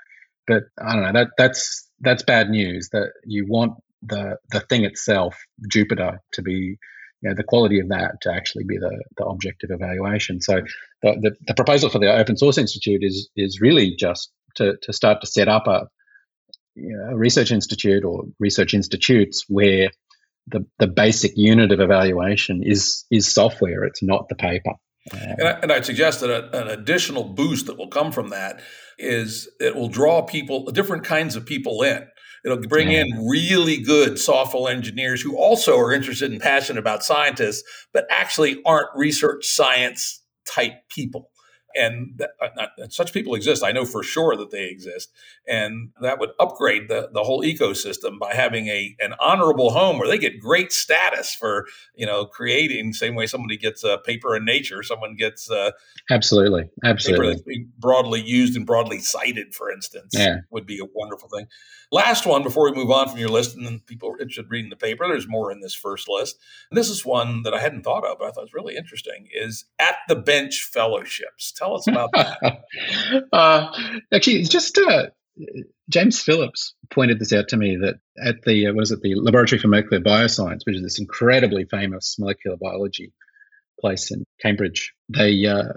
[0.46, 4.84] But I don't know, that that's that's bad news that you want the the thing
[4.84, 5.36] itself,
[5.72, 6.78] Jupyter, to be
[7.24, 10.42] you know, the quality of that to actually be the, the object of evaluation.
[10.42, 10.60] So
[11.02, 14.92] the, the, the, proposal for the Open Source Institute is is really just to, to
[14.92, 15.88] start to set up a,
[16.74, 19.90] you know, a research institute or research institutes where
[20.48, 23.84] the, the basic unit of evaluation is is software.
[23.84, 24.72] It's not the paper.
[25.12, 28.60] And, I, and I'd suggest that a, an additional boost that will come from that
[28.98, 32.06] is it will draw people, different kinds of people in.
[32.44, 33.02] It'll mm, bring yeah.
[33.02, 38.60] in really good software engineers who also are interested and passionate about scientists, but actually
[38.64, 41.30] aren't research science type people
[41.74, 43.64] and that, uh, not, such people exist.
[43.64, 45.12] I know for sure that they exist,
[45.46, 50.08] and that would upgrade the, the whole ecosystem by having a an honorable home where
[50.08, 52.92] they get great status for you know creating.
[52.92, 55.72] Same way somebody gets a paper in Nature, someone gets uh,
[56.10, 60.38] absolutely absolutely broadly used and broadly cited, for instance, yeah.
[60.50, 61.46] would be a wonderful thing.
[61.92, 64.50] Last one before we move on from your list, and then people are interested in
[64.50, 65.06] reading the paper.
[65.06, 66.38] There's more in this first list.
[66.68, 69.28] And this is one that I hadn't thought of, but I thought was really interesting.
[69.32, 71.52] Is at the bench fellowships.
[71.52, 72.62] Tell us about that.
[73.32, 73.72] uh,
[74.12, 75.06] actually, just uh,
[75.88, 79.14] James Phillips pointed this out to me that at the uh, what is it the
[79.16, 83.12] Laboratory for Molecular Bioscience, which is this incredibly famous molecular biology
[83.80, 85.72] place in Cambridge, they uh,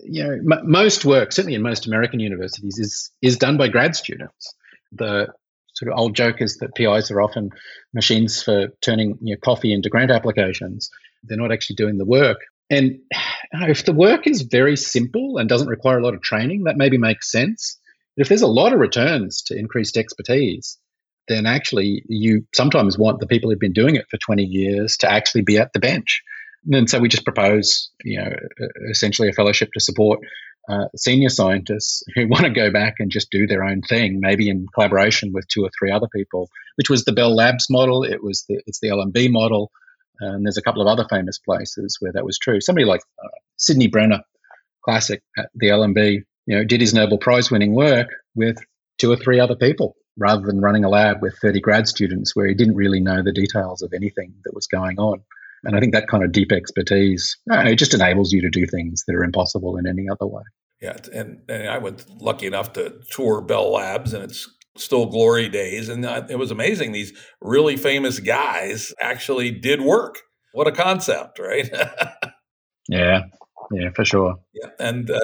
[0.00, 3.96] you know m- most work, certainly in most American universities, is is done by grad
[3.96, 4.54] students.
[4.92, 5.28] The
[5.74, 7.50] sort of old joke is that PIs are often
[7.92, 10.90] machines for turning you know, coffee into grant applications.
[11.22, 12.38] They're not actually doing the work.
[12.70, 12.98] And
[13.52, 16.98] if the work is very simple and doesn't require a lot of training, that maybe
[16.98, 17.78] makes sense.
[18.16, 20.78] But if there's a lot of returns to increased expertise,
[21.28, 25.10] then actually you sometimes want the people who've been doing it for 20 years to
[25.10, 26.22] actually be at the bench.
[26.70, 28.34] And so we just propose, you know,
[28.90, 30.20] essentially a fellowship to support
[30.68, 34.48] uh, senior scientists who want to go back and just do their own thing, maybe
[34.48, 38.04] in collaboration with two or three other people, which was the Bell Labs model.
[38.04, 39.70] It was the it's the LMB model.
[40.20, 42.60] And there's a couple of other famous places where that was true.
[42.60, 44.22] Somebody like uh, Sidney Brenner,
[44.84, 48.56] classic at the LMB, you know, did his Nobel Prize winning work with
[48.98, 52.48] two or three other people rather than running a lab with 30 grad students where
[52.48, 55.22] he didn't really know the details of anything that was going on.
[55.64, 58.66] And I think that kind of deep expertise, know, it just enables you to do
[58.66, 60.42] things that are impossible in any other way.
[60.80, 65.48] Yeah, and, and I was lucky enough to tour Bell Labs, and it's still glory
[65.48, 65.88] days.
[65.88, 66.92] And it was amazing.
[66.92, 70.18] These really famous guys actually did work.
[70.52, 71.68] What a concept, right?
[72.88, 73.22] yeah,
[73.72, 74.36] yeah, for sure.
[74.54, 75.20] Yeah, and uh,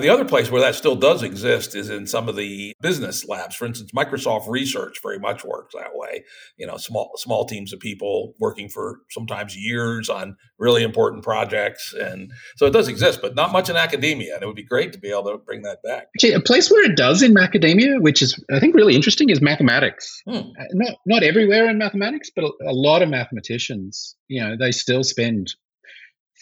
[0.00, 3.56] the other place where that still does exist is in some of the business labs.
[3.56, 6.24] For instance, Microsoft Research very much works that way.
[6.56, 11.92] You know, small small teams of people working for sometimes years on really important projects,
[11.92, 14.34] and so it does exist, but not much in academia.
[14.34, 16.08] And it would be great to be able to bring that back.
[16.16, 19.40] Actually, a place where it does in academia, which is I think really interesting, is
[19.40, 20.22] mathematics.
[20.28, 20.36] Hmm.
[20.36, 24.72] Uh, not not everywhere in mathematics, but a, a lot of mathematicians, you know, they
[24.72, 25.54] still spend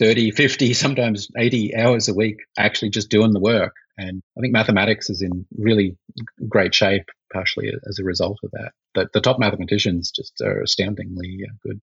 [0.00, 3.74] 30, 50, sometimes 80 hours a week actually just doing the work.
[3.96, 5.96] And I think mathematics is in really
[6.48, 8.72] great shape, partially as a result of that.
[8.94, 11.80] But the top mathematicians just are astoundingly uh, good.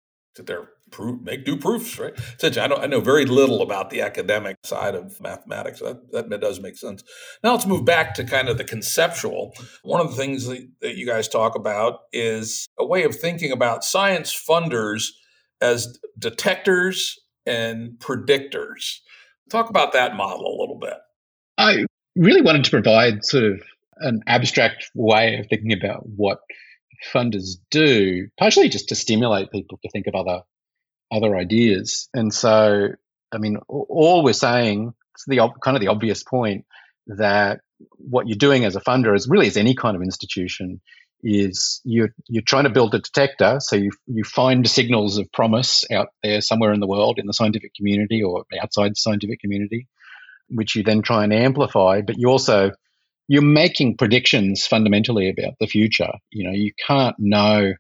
[0.45, 2.13] They're proof, make do proofs, right?
[2.37, 5.79] Since I, I know very little about the academic side of mathematics.
[5.79, 7.03] That, that does make sense.
[7.43, 9.53] Now let's move back to kind of the conceptual.
[9.81, 13.51] One of the things that, that you guys talk about is a way of thinking
[13.51, 15.05] about science funders
[15.61, 18.99] as detectors and predictors.
[19.49, 20.97] Talk about that model a little bit.
[21.57, 23.61] I really wanted to provide sort of
[23.97, 26.39] an abstract way of thinking about what
[27.13, 30.41] funders do, partially just to stimulate people to think of other
[31.11, 32.09] other ideas.
[32.13, 32.89] And so,
[33.31, 36.65] I mean, all we're saying, it's the kind of the obvious point
[37.07, 37.59] that
[37.97, 40.81] what you're doing as a funder, as really as any kind of institution,
[41.23, 45.85] is you're you're trying to build a detector, so you you find signals of promise
[45.91, 49.87] out there somewhere in the world in the scientific community or outside the scientific community,
[50.49, 52.01] which you then try and amplify.
[52.01, 52.71] But you also
[53.27, 56.11] you're making predictions fundamentally about the future.
[56.29, 57.73] You know, you can't know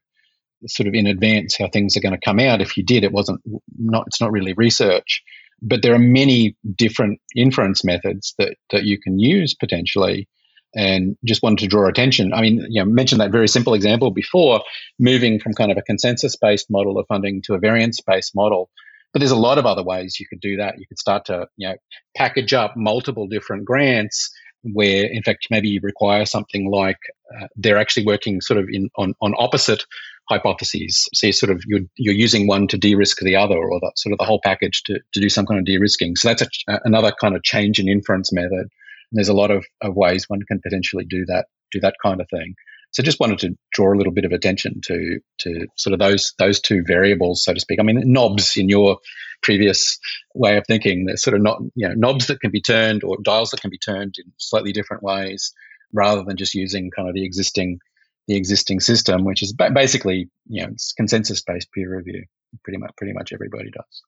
[0.67, 2.61] sort of in advance how things are going to come out.
[2.61, 3.41] If you did, it wasn't
[3.77, 5.21] not it's not really research.
[5.61, 10.29] But there are many different inference methods that that you can use potentially
[10.75, 12.33] and just wanted to draw attention.
[12.33, 14.61] I mean, you know, mentioned that very simple example before,
[14.99, 18.69] moving from kind of a consensus-based model of funding to a variance-based model.
[19.11, 20.79] But there's a lot of other ways you could do that.
[20.79, 21.75] You could start to, you know,
[22.17, 24.31] package up multiple different grants
[24.63, 26.97] where, in fact, maybe you require something like
[27.37, 29.83] uh, they're actually working sort of in on, on opposite
[30.29, 31.07] hypotheses.
[31.13, 34.13] So you're sort of you're, you're using one to de-risk the other, or that sort
[34.13, 36.15] of the whole package to, to do some kind of de-risking.
[36.15, 38.69] So that's a, another kind of change in inference method
[39.13, 42.27] there's a lot of, of ways one can potentially do that, do that kind of
[42.29, 42.55] thing.
[42.91, 46.33] So just wanted to draw a little bit of attention to to sort of those
[46.37, 47.79] those two variables, so to speak.
[47.79, 48.99] I mean, knobs in your
[49.41, 49.97] previous
[50.35, 53.17] way of thinking, they're sort of not you know knobs that can be turned or
[53.23, 55.53] dials that can be turned in slightly different ways,
[55.91, 57.79] rather than just using kind of the existing
[58.27, 62.25] the existing system, which is basically you know consensus based peer review.
[62.63, 64.03] Pretty much pretty much everybody does.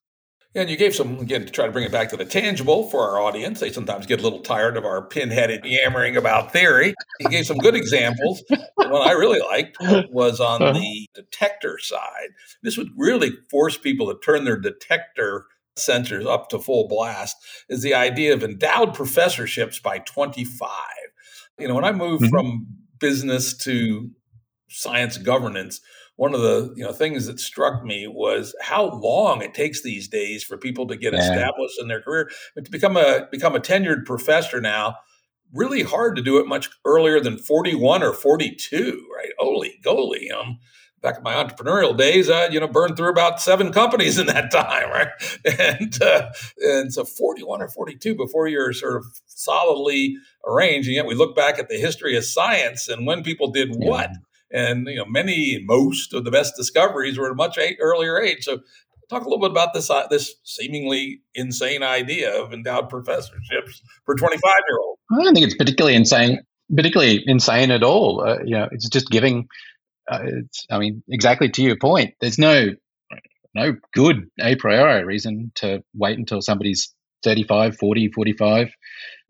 [0.56, 3.02] And you gave some, again, to try to bring it back to the tangible for
[3.02, 3.60] our audience.
[3.60, 6.94] They sometimes get a little tired of our pinheaded yammering about theory.
[7.20, 8.42] You gave some good examples.
[8.48, 9.76] The one I really liked
[10.10, 10.78] was on uh-huh.
[10.78, 12.30] the detector side.
[12.62, 15.44] This would really force people to turn their detector
[15.76, 17.36] sensors up to full blast,
[17.68, 20.70] is the idea of endowed professorships by 25.
[21.58, 22.30] You know, when I moved mm-hmm.
[22.30, 22.66] from
[22.98, 24.10] business to
[24.70, 25.82] science governance,
[26.16, 30.08] one of the you know things that struck me was how long it takes these
[30.08, 31.20] days for people to get yeah.
[31.20, 32.30] established in their career.
[32.54, 34.96] But to become a become a tenured professor now,
[35.52, 39.30] really hard to do it much earlier than 41 or 42, right?
[39.38, 40.30] Holy goly.
[40.30, 40.58] Um,
[41.02, 44.50] back in my entrepreneurial days, I you know burned through about seven companies in that
[44.52, 45.08] time, right?
[45.58, 50.88] And uh, and so 41 or 42 before you're sort of solidly arranged.
[50.88, 53.88] And yet we look back at the history of science and when people did yeah.
[54.52, 58.44] And you know many most of the best discoveries were at a much earlier age.
[58.44, 58.60] So
[59.08, 64.14] talk a little bit about this uh, this seemingly insane idea of endowed professorships for
[64.14, 66.40] 25 year olds i don't think it's particularly insane
[66.74, 68.24] particularly insane at all.
[68.26, 69.46] Uh, you know it's just giving
[70.10, 72.68] uh, it's, i mean exactly to your point there's no
[73.54, 78.70] no good a priori reason to wait until somebody's 35 40 45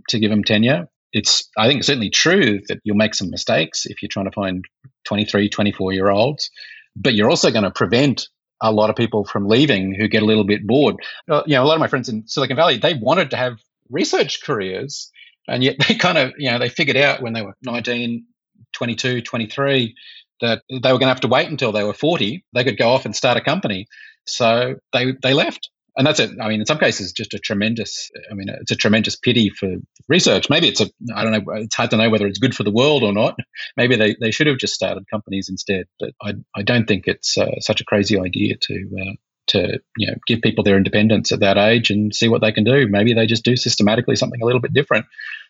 [0.09, 4.03] to give them tenure it's i think certainly true that you'll make some mistakes if
[4.03, 4.65] you're trying to find
[5.05, 6.51] 23 24 year olds
[6.95, 8.29] but you're also going to prevent
[8.63, 10.97] a lot of people from leaving who get a little bit bored.
[11.31, 13.59] Uh, you know a lot of my friends in silicon valley they wanted to have
[13.91, 15.11] research careers
[15.49, 18.27] and yet they kind of you know they figured out when they were 19
[18.75, 19.95] 22 23
[20.43, 22.91] that they were going to have to wait until they were 40 they could go
[22.91, 23.87] off and start a company.
[24.27, 26.31] So they they left and that's it.
[26.41, 28.11] I mean, in some cases, just a tremendous.
[28.31, 29.77] I mean, it's a tremendous pity for
[30.09, 30.51] research.
[30.51, 30.91] Maybe it's a.
[31.15, 31.53] I don't know.
[31.55, 33.39] It's hard to know whether it's good for the world or not.
[33.77, 35.87] Maybe they, they should have just started companies instead.
[35.99, 39.13] But I I don't think it's uh, such a crazy idea to uh,
[39.49, 42.65] to you know give people their independence at that age and see what they can
[42.65, 42.87] do.
[42.89, 45.07] Maybe they just do systematically something a little bit different.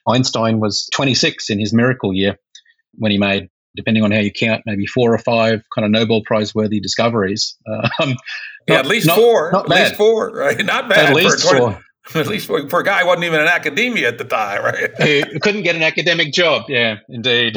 [0.09, 2.39] Einstein was 26 in his miracle year
[2.95, 6.23] when he made depending on how you count, maybe four or five kind of Nobel
[6.25, 7.57] Prize worthy discoveries.
[8.03, 8.17] Um,
[8.69, 9.53] yeah, at least not, four.
[9.53, 9.85] Not at bad.
[9.85, 10.65] least four, right?
[10.65, 11.11] Not bad.
[11.11, 11.81] At least 20, four.
[12.15, 14.91] At least for, for, a guy who wasn't even in academia at the time, right?
[15.33, 16.65] Who couldn't get an academic job.
[16.69, 17.57] Yeah, indeed.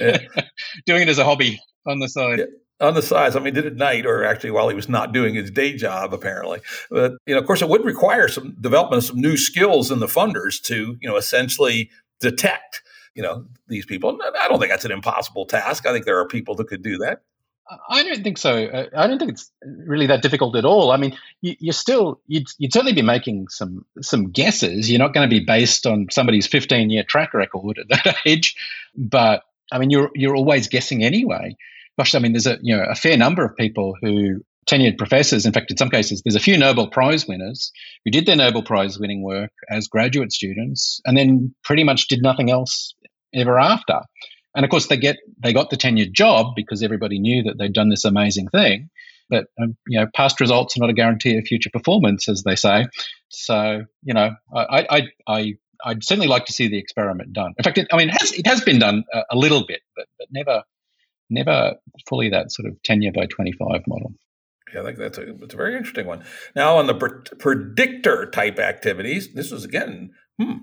[0.00, 0.18] Yeah.
[0.86, 2.40] Doing it as a hobby on the side.
[2.40, 2.44] Yeah
[2.80, 3.34] on the side.
[3.36, 6.14] I mean, did at night, or actually while he was not doing his day job,
[6.14, 6.60] apparently.
[6.90, 10.00] But you know, of course, it would require some development of some new skills in
[10.00, 11.90] the funders to you know essentially
[12.20, 12.82] detect
[13.14, 14.18] you know these people.
[14.22, 15.86] I don't think that's an impossible task.
[15.86, 17.22] I think there are people that could do that.
[17.90, 18.88] I don't think so.
[18.96, 20.90] I don't think it's really that difficult at all.
[20.90, 24.90] I mean, you, are still you'd, you'd, certainly be making some some guesses.
[24.90, 28.56] You're not going to be based on somebody's 15 year track record at that age,
[28.96, 31.56] but I mean, you're you're always guessing anyway.
[31.98, 35.46] Gosh, I mean, there's a you know a fair number of people who tenured professors.
[35.46, 37.72] In fact, in some cases, there's a few Nobel Prize winners
[38.04, 42.22] who did their Nobel Prize winning work as graduate students and then pretty much did
[42.22, 42.94] nothing else
[43.34, 44.00] ever after.
[44.54, 47.72] And of course, they get they got the tenured job because everybody knew that they'd
[47.72, 48.90] done this amazing thing.
[49.30, 52.56] But um, you know, past results are not a guarantee of future performance, as they
[52.56, 52.86] say.
[53.28, 55.54] So you know, I I I
[55.84, 57.54] I'd certainly like to see the experiment done.
[57.56, 59.80] In fact, it, I mean, it has, it has been done a, a little bit,
[59.94, 60.62] but, but never
[61.30, 61.74] never
[62.08, 64.14] fully that sort of tenure by 25 model.
[64.72, 66.24] Yeah, I think that's a, it's a very interesting one.
[66.54, 70.56] Now, on the predictor type activities, this is again, hmm,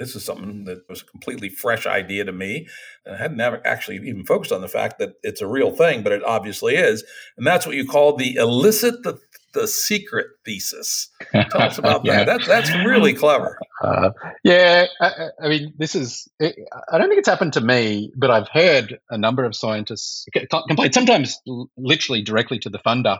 [0.00, 2.66] this is something that was a completely fresh idea to me.
[3.04, 6.02] And I had never actually even focused on the fact that it's a real thing,
[6.02, 7.04] but it obviously is.
[7.36, 9.18] And that's what you call the elicit the,
[9.52, 11.10] the secret thesis.
[11.32, 12.24] Tell us about yeah.
[12.24, 12.26] that.
[12.26, 13.58] That's, that's really clever.
[13.84, 14.10] Uh,
[14.42, 18.48] yeah, I, I, mean, this is, I don't think it's happened to me, but I've
[18.48, 20.24] heard a number of scientists
[20.66, 21.38] complain, sometimes
[21.76, 23.18] literally directly to the funder,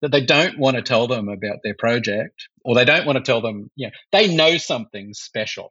[0.00, 3.22] that they don't want to tell them about their project or they don't want to
[3.22, 5.70] tell them, you know, they know something special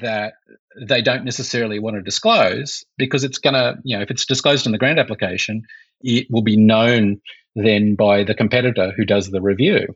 [0.00, 0.34] that
[0.88, 4.66] they don't necessarily want to disclose because it's going to, you know, if it's disclosed
[4.66, 5.62] in the grant application,
[6.00, 7.20] it will be known
[7.54, 9.94] then by the competitor who does the review.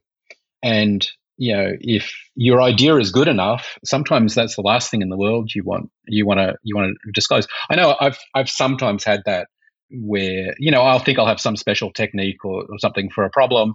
[0.63, 1.07] And,
[1.39, 5.17] you know, if your idea is good enough, sometimes that's the last thing in the
[5.17, 7.47] world you want you want to you want to disclose.
[7.71, 9.49] I know I've I've sometimes had that
[9.91, 13.31] where you know I'll think I'll have some special technique or, or something for a
[13.31, 13.75] problem.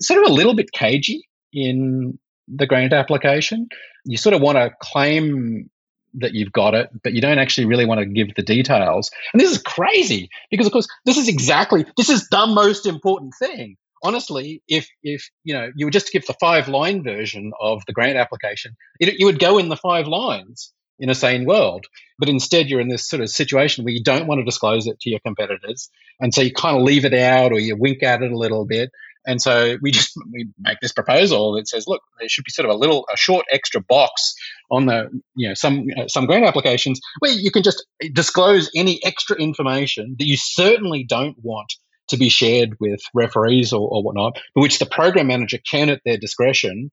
[0.00, 2.18] sort of a little bit cagey in
[2.54, 3.68] the grant application.
[4.04, 5.70] You sort of want to claim
[6.14, 9.10] that you've got it, but you don't actually really want to give the details.
[9.32, 13.34] And this is crazy because, of course, this is exactly this is the most important
[13.38, 13.76] thing.
[14.02, 17.92] Honestly, if if you know you would just give the five line version of the
[17.92, 21.86] grant application, it, you would go in the five lines in a sane world.
[22.18, 24.98] But instead, you're in this sort of situation where you don't want to disclose it
[25.00, 25.90] to your competitors,
[26.20, 28.64] and so you kind of leave it out or you wink at it a little
[28.64, 28.90] bit.
[29.28, 32.68] And so we just we make this proposal that says, look, there should be sort
[32.68, 34.34] of a little, a short extra box
[34.70, 39.04] on the, you know, some uh, some grant applications where you can just disclose any
[39.04, 41.74] extra information that you certainly don't want
[42.08, 46.00] to be shared with referees or, or whatnot, but which the program manager can, at
[46.06, 46.90] their discretion,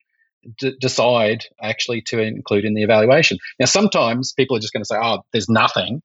[0.58, 3.38] d- decide actually to include in the evaluation.
[3.58, 6.02] Now, sometimes people are just going to say, "Oh, there's nothing,"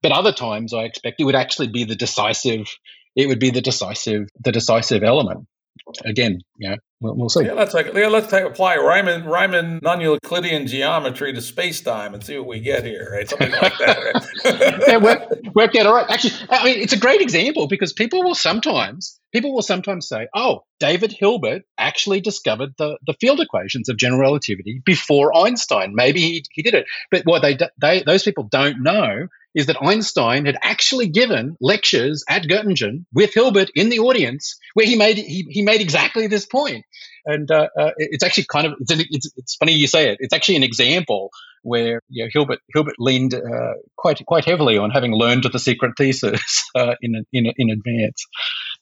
[0.00, 2.68] but other times I expect it would actually be the decisive.
[3.16, 5.46] It would be the decisive, the decisive element
[6.04, 7.44] again, yeah, we'll, we'll see.
[7.44, 12.38] Yeah, let's take, yeah, let's take, apply Riemann Riemann non-Euclidean geometry to space-time and see
[12.38, 13.28] what we get here, right?
[13.28, 14.24] Something like that.
[14.44, 14.84] Right?
[14.88, 16.08] yeah, work, work out all right.
[16.08, 20.28] Actually, I mean, it's a great example because people will sometimes people will sometimes say,
[20.34, 25.94] "Oh, David Hilbert actually discovered the, the field equations of general relativity before Einstein.
[25.94, 29.82] Maybe he, he did it." But what they they those people don't know is that
[29.82, 35.18] Einstein had actually given lectures at Göttingen with Hilbert in the audience, where he made
[35.18, 36.84] he, he made exactly this point.
[37.24, 40.18] And uh, uh, it's actually kind of it's, it's, it's funny you say it.
[40.20, 41.30] It's actually an example
[41.62, 45.92] where you know, Hilbert Hilbert leaned uh, quite quite heavily on having learned the secret
[45.96, 48.26] thesis uh, in in in advance.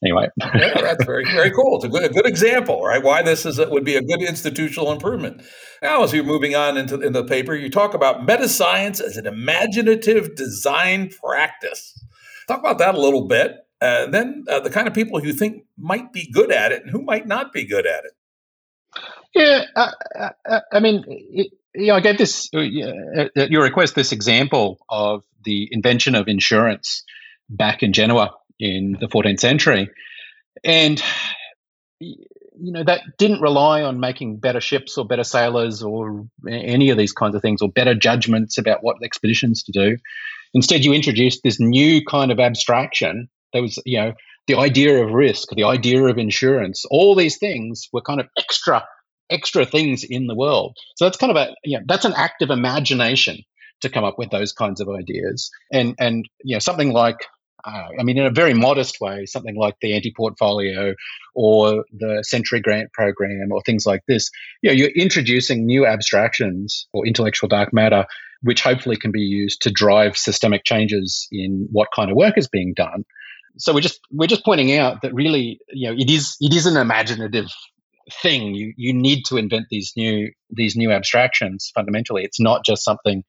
[0.03, 1.76] Anyway, yeah, that's very very cool.
[1.76, 3.03] It's a good a good example, right?
[3.03, 5.43] Why this is it would be a good institutional improvement.
[5.82, 9.16] Now, as you're moving on into in the paper, you talk about meta science as
[9.16, 12.03] an imaginative design practice.
[12.49, 13.57] Talk about that a little bit.
[13.82, 16.91] And then uh, the kind of people you think might be good at it and
[16.91, 18.12] who might not be good at it.
[19.34, 19.91] Yeah, uh,
[20.49, 22.61] uh, I mean, it, you know, I gave this uh,
[23.36, 27.05] at your request this example of the invention of insurance
[27.49, 29.88] back in Genoa in the 14th century,
[30.64, 31.03] and
[32.01, 36.99] you know that didn't rely on making better ships or better sailors or any of
[36.99, 39.97] these kinds of things or better judgments about what expeditions to do.
[40.53, 43.28] Instead, you introduced this new kind of abstraction.
[43.53, 44.12] There was, you know,
[44.51, 46.85] the idea of risk, the idea of insurance.
[46.91, 48.85] All these things were kind of extra
[49.31, 50.77] extra things in the world.
[50.97, 53.39] So that's kind of a you know, that's an act of imagination
[53.83, 55.51] to come up with those kinds of ideas.
[55.73, 57.19] And and you know something like
[57.63, 60.95] uh, I mean, in a very modest way, something like the anti-portfolio
[61.35, 64.31] or the Century Grant program or things like this.
[64.63, 68.07] You know, you're introducing new abstractions or intellectual dark matter,
[68.41, 72.49] which hopefully can be used to drive systemic changes in what kind of work is
[72.49, 73.05] being done.
[73.59, 76.67] So we're just we're just pointing out that really, you know, it is it is
[76.67, 77.49] an imaginative
[78.23, 78.55] thing.
[78.55, 81.71] You you need to invent these new these new abstractions.
[81.75, 83.23] Fundamentally, it's not just something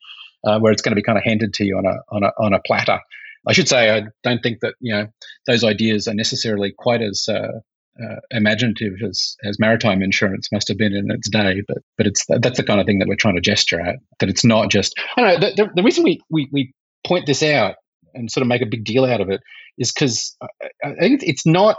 [0.46, 2.32] uh, where it's going to be kind of handed to you on a on a
[2.40, 3.00] on a platter.
[3.48, 5.08] I should say I don't think that you know
[5.48, 7.60] those ideas are necessarily quite as uh,
[8.02, 12.26] uh, imaginative as, as maritime insurance must have been in its day, but but it's
[12.28, 13.96] that's the kind of thing that we're trying to gesture at.
[14.20, 15.40] That it's not just I know.
[15.40, 16.74] The, the, the reason we, we we
[17.06, 17.76] point this out
[18.14, 19.42] and sort of make a big deal out of it
[19.78, 20.48] is because I,
[20.84, 21.78] I think it's not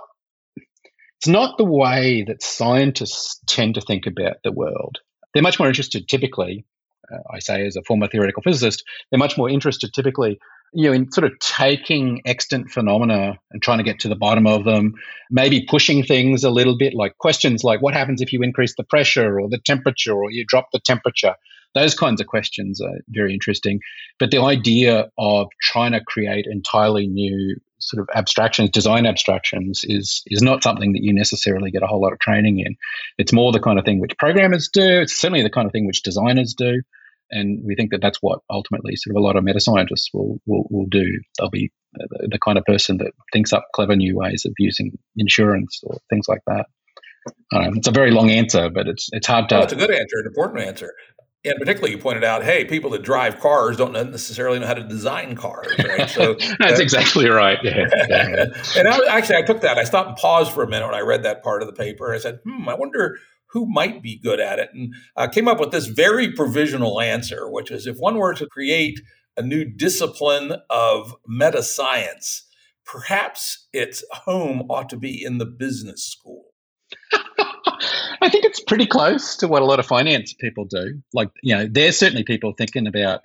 [1.23, 4.99] it's not the way that scientists tend to think about the world.
[5.33, 6.65] They're much more interested, typically.
[7.13, 10.41] Uh, I say as a former theoretical physicist, they're much more interested, typically,
[10.75, 14.49] you know, in sort of taking extant phenomena and trying to get to the bottom
[14.49, 14.95] of them,
[15.31, 18.83] maybe pushing things a little bit, like questions like what happens if you increase the
[18.83, 21.37] pressure or the temperature or you drop the temperature.
[21.75, 23.81] Those kinds of questions are very interesting.
[24.19, 30.23] But the idea of trying to create entirely new sort of abstractions, design abstractions, is
[30.27, 32.77] is not something that you necessarily get a whole lot of training in.
[33.19, 35.01] It's more the kind of thing which programmers do.
[35.01, 36.83] It's certainly the kind of thing which designers do
[37.33, 40.39] and we think that that's what ultimately sort of a lot of meta scientists will,
[40.47, 41.07] will, will do.
[41.39, 45.81] They'll be the, kind of person that thinks up clever new ways of using insurance
[45.83, 46.67] or things like that.
[47.53, 49.55] Um, it's a very long answer, but it's it's hard to.
[49.55, 50.93] Well, it's a good answer, an important answer.
[51.45, 54.85] And particularly, you pointed out, hey, people that drive cars don't necessarily know how to
[54.85, 56.09] design cars, right?
[56.09, 57.59] So that's uh, exactly right.
[57.65, 58.47] Yeah.
[58.77, 59.77] and I, actually, I took that.
[59.77, 62.15] I stopped and paused for a minute when I read that part of the paper.
[62.15, 63.19] I said, hmm, I wonder
[63.53, 67.51] who might be good at it, and uh, came up with this very provisional answer,
[67.51, 69.01] which is if one were to create
[69.37, 72.47] a new discipline of meta science,
[72.85, 76.52] perhaps its home ought to be in the business school.
[78.23, 81.03] I think it's pretty close to what a lot of finance people do.
[81.13, 83.23] Like, you know, there's certainly people thinking about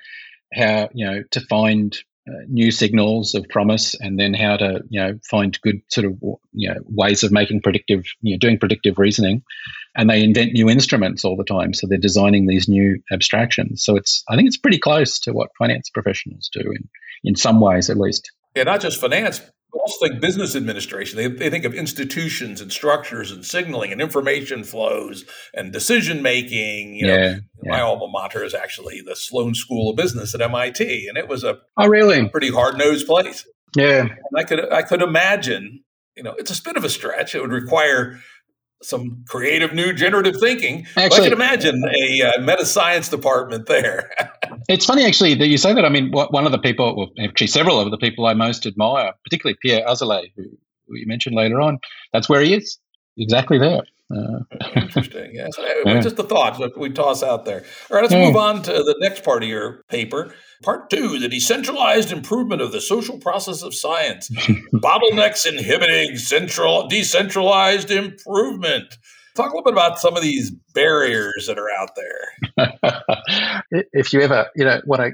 [0.54, 1.98] how, you know, to find
[2.28, 6.18] uh, new signals of promise and then how to you know find good sort of
[6.52, 9.42] you know ways of making predictive you know doing predictive reasoning.
[9.96, 13.86] And they invent new instruments all the time so they're designing these new abstractions.
[13.86, 16.90] So it's i think it's pretty close to what finance professionals do in
[17.24, 18.30] in some ways at least.
[18.56, 19.42] Yeah not just finance
[19.74, 21.18] also think business administration.
[21.18, 26.96] They, they think of institutions and structures and signaling and information flows and decision making.
[26.96, 27.72] You yeah, know, yeah.
[27.72, 31.44] my alma mater is actually the Sloan School of Business at MIT, and it was
[31.44, 33.48] a oh really pretty hard nosed place.
[33.76, 35.84] Yeah, and I could I could imagine.
[36.16, 37.36] You know, it's a bit of a stretch.
[37.36, 38.20] It would require
[38.82, 40.86] some creative new generative thinking.
[40.96, 44.12] Actually, I can imagine a uh, meta science department there.
[44.70, 45.86] it's funny actually that you say that.
[45.86, 49.14] I mean, one of the people, well, actually several of the people I most admire,
[49.24, 50.44] particularly Pierre Azoulay, who,
[50.88, 51.80] who you mentioned later on,
[52.14, 52.78] that's where he is,
[53.18, 53.82] exactly there.
[54.10, 54.40] Uh,
[54.76, 55.32] Interesting.
[55.34, 55.52] Yes.
[55.86, 56.00] Yeah.
[56.00, 57.64] Just the thoughts that we toss out there.
[57.90, 60.34] All right, let's move on to the next part of your paper.
[60.64, 64.30] Part two the decentralized improvement of the social process of science.
[64.74, 68.98] Bottlenecks inhibiting central decentralized improvement.
[69.36, 73.54] Talk a little bit about some of these barriers that are out there.
[73.94, 75.12] if you ever, you know, want to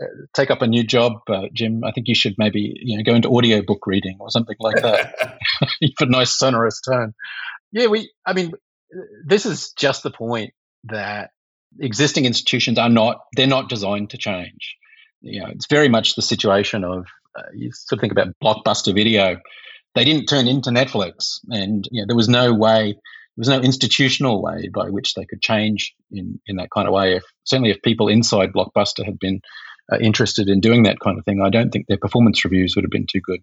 [0.00, 3.02] uh, take up a new job, uh, Jim, I think you should maybe you know
[3.02, 5.38] go into audiobook reading or something like that.
[5.80, 7.14] you have a nice sonorous tone.
[7.72, 8.10] Yeah, we.
[8.26, 8.52] I mean,
[9.24, 10.52] this is just the point
[10.84, 11.30] that
[11.78, 13.20] existing institutions are not.
[13.36, 14.76] They're not designed to change.
[15.20, 17.06] You know, it's very much the situation of
[17.36, 19.38] uh, you sort of think about blockbuster video.
[19.94, 22.92] They didn't turn into Netflix, and you know, there was no way.
[22.92, 26.94] There was no institutional way by which they could change in, in that kind of
[26.94, 27.16] way.
[27.16, 29.40] If certainly if people inside Blockbuster had been
[29.92, 32.84] uh, interested in doing that kind of thing, I don't think their performance reviews would
[32.84, 33.40] have been too good.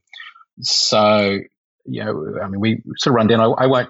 [0.59, 1.39] So,
[1.86, 3.39] you know, I mean, we sort of run down.
[3.39, 3.89] I, I won't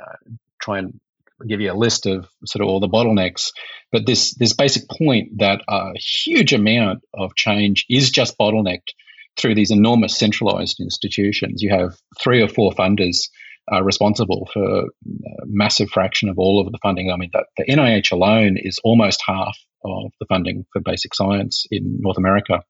[0.00, 0.16] uh,
[0.60, 0.98] try and
[1.46, 3.50] give you a list of sort of all the bottlenecks.
[3.92, 8.92] But this this basic point that a huge amount of change is just bottlenecked
[9.36, 11.62] through these enormous centralized institutions.
[11.62, 13.28] You have three or four funders
[13.72, 17.10] uh, responsible for a massive fraction of all of the funding.
[17.10, 21.66] I mean, the, the NIH alone is almost half of the funding for basic science
[21.70, 22.62] in North America.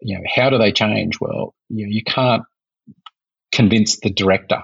[0.00, 1.20] You know, how do they change?
[1.20, 2.42] Well, you, know, you can't
[3.52, 4.62] convince the director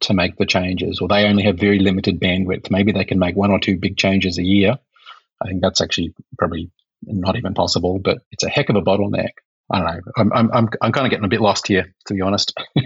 [0.00, 2.70] to make the changes, or they only have very limited bandwidth.
[2.70, 4.78] Maybe they can make one or two big changes a year.
[5.42, 6.70] I think that's actually probably
[7.02, 9.30] not even possible, but it's a heck of a bottleneck.
[9.70, 10.12] I don't know.
[10.18, 12.52] I'm I'm I'm, I'm kind of getting a bit lost here, to be honest.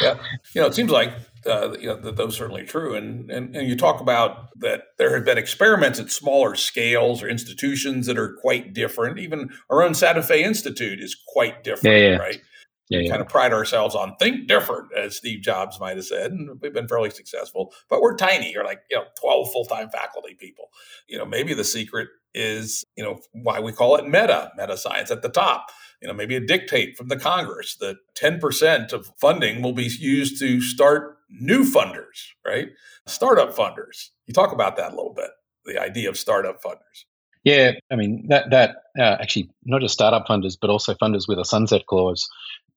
[0.00, 0.18] yeah,
[0.54, 1.10] you know, it seems like
[1.46, 5.14] uh, you know that those certainly true, and, and and you talk about that there
[5.14, 9.18] have been experiments at smaller scales or institutions that are quite different.
[9.18, 12.16] Even our own Santa Fe Institute is quite different, yeah, yeah.
[12.16, 12.42] right?
[12.90, 13.10] Yeah, yeah.
[13.10, 16.74] kind of pride ourselves on think different, as Steve Jobs might have said, and we've
[16.74, 17.72] been fairly successful.
[17.88, 18.50] But we're tiny.
[18.52, 20.70] You're like you know, twelve full time faculty people.
[21.08, 25.12] You know, maybe the secret is you know why we call it meta, meta science
[25.12, 25.68] at the top.
[26.02, 29.84] You know, maybe a dictate from the Congress that ten percent of funding will be
[29.84, 32.70] used to start new funders, right?
[33.06, 34.08] Startup funders.
[34.26, 35.30] You talk about that a little bit.
[35.64, 37.04] The idea of startup funders.
[37.44, 41.38] Yeah, I mean that that uh, actually not just startup funders, but also funders with
[41.38, 42.28] a sunset clause,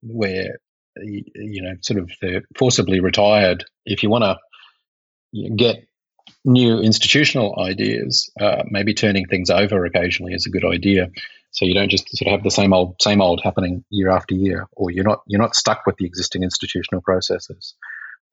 [0.06, 0.60] where
[0.98, 3.66] you know sort of they're forcibly retired.
[3.86, 5.88] If you want to get
[6.46, 11.10] new institutional ideas, uh, maybe turning things over occasionally is a good idea.
[11.52, 14.34] So you don't just sort of have the same old same old happening year after
[14.34, 17.76] year, or you're not you're not stuck with the existing institutional processes.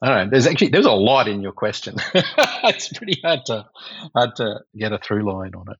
[0.02, 0.30] I don't know.
[0.30, 1.96] There's actually there's a lot in your question.
[2.14, 3.66] it's pretty hard to
[4.14, 5.78] hard to get a through line on it.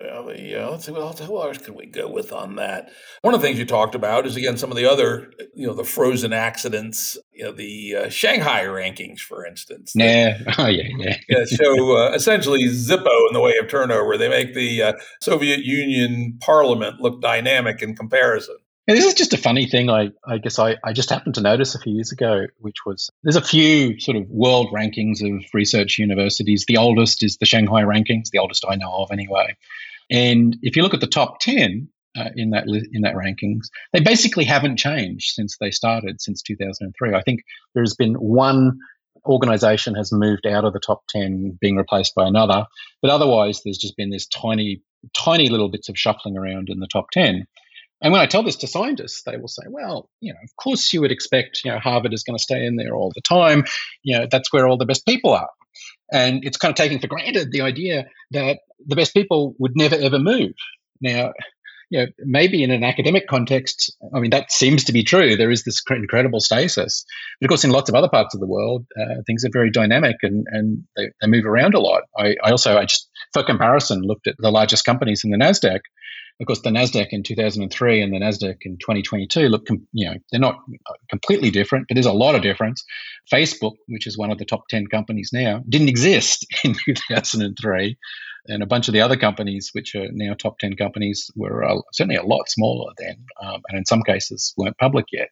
[0.00, 0.68] Yeah, well, yeah.
[0.68, 2.90] Let's see what else, what else can we go with on that.
[3.22, 5.74] One of the things you talked about is again some of the other you know
[5.74, 7.18] the frozen accidents.
[7.32, 9.92] You know the uh, Shanghai rankings, for instance.
[9.94, 10.38] Yeah.
[10.58, 10.88] Oh yeah.
[10.96, 11.16] Yeah.
[11.28, 14.16] yeah so uh, essentially Zippo in the way of turnover.
[14.16, 18.56] They make the uh, Soviet Union Parliament look dynamic in comparison.
[18.86, 19.90] This is just a funny thing.
[19.90, 23.10] I, I guess I, I just happened to notice a few years ago, which was
[23.24, 26.64] there's a few sort of world rankings of research universities.
[26.68, 29.56] The oldest is the Shanghai rankings, the oldest I know of anyway.
[30.08, 34.00] And if you look at the top 10 uh, in that in that rankings, they
[34.00, 37.12] basically haven't changed since they started, since 2003.
[37.12, 37.40] I think
[37.74, 38.78] there's been one
[39.26, 42.66] organization has moved out of the top 10 being replaced by another.
[43.02, 44.82] But otherwise, there's just been this tiny,
[45.12, 47.46] tiny little bits of shuffling around in the top 10.
[48.02, 50.92] And when I tell this to scientists, they will say, well, you know, of course
[50.92, 53.64] you would expect, you know, Harvard is going to stay in there all the time.
[54.02, 55.48] You know, that's where all the best people are.
[56.12, 59.96] And it's kind of taking for granted the idea that the best people would never
[59.96, 60.52] ever move.
[61.00, 61.32] Now,
[61.90, 65.36] you know, maybe in an academic context, I mean, that seems to be true.
[65.36, 67.04] There is this incredible stasis.
[67.40, 69.70] But of course, in lots of other parts of the world, uh, things are very
[69.70, 72.02] dynamic and, and they, they move around a lot.
[72.18, 75.80] I, I also, I just, for comparison, looked at the largest companies in the NASDAQ
[76.40, 80.40] of course, the Nasdaq in 2003 and the Nasdaq in 2022 look, you know, they're
[80.40, 80.58] not
[81.08, 82.84] completely different, but there's a lot of difference.
[83.32, 87.96] Facebook, which is one of the top 10 companies now, didn't exist in 2003,
[88.48, 91.80] and a bunch of the other companies, which are now top 10 companies, were uh,
[91.92, 95.30] certainly a lot smaller then, um, and in some cases weren't public yet.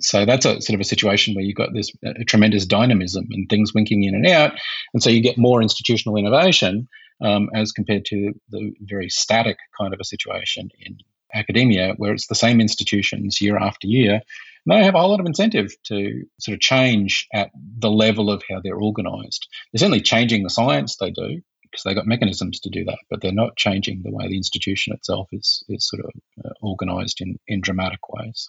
[0.00, 3.48] So that's a sort of a situation where you've got this uh, tremendous dynamism and
[3.48, 4.52] things winking in and out,
[4.92, 6.88] and so you get more institutional innovation
[7.22, 10.98] um, as compared to the very static kind of a situation in
[11.34, 14.20] academia, where it's the same institutions year after year.
[14.66, 18.30] And they have a whole lot of incentive to sort of change at the level
[18.30, 19.46] of how they're organized.
[19.72, 23.20] They're certainly changing the science they do because they've got mechanisms to do that, but
[23.20, 26.10] they're not changing the way the institution itself is, is sort of
[26.44, 28.48] uh, organized in, in dramatic ways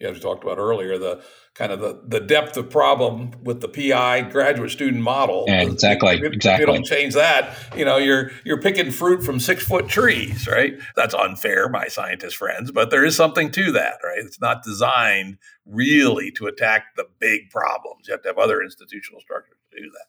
[0.00, 1.22] as we talked about earlier, the
[1.54, 5.44] kind of the, the depth of problem with the PI graduate student model.
[5.46, 6.16] Yeah, exactly.
[6.16, 6.64] If, exactly.
[6.64, 10.48] If you don't change that, you know, you're you're picking fruit from six foot trees,
[10.48, 10.74] right?
[10.96, 14.18] That's unfair, my scientist friends, but there is something to that, right?
[14.18, 18.08] It's not designed really to attack the big problems.
[18.08, 20.06] You have to have other institutional structures to do that.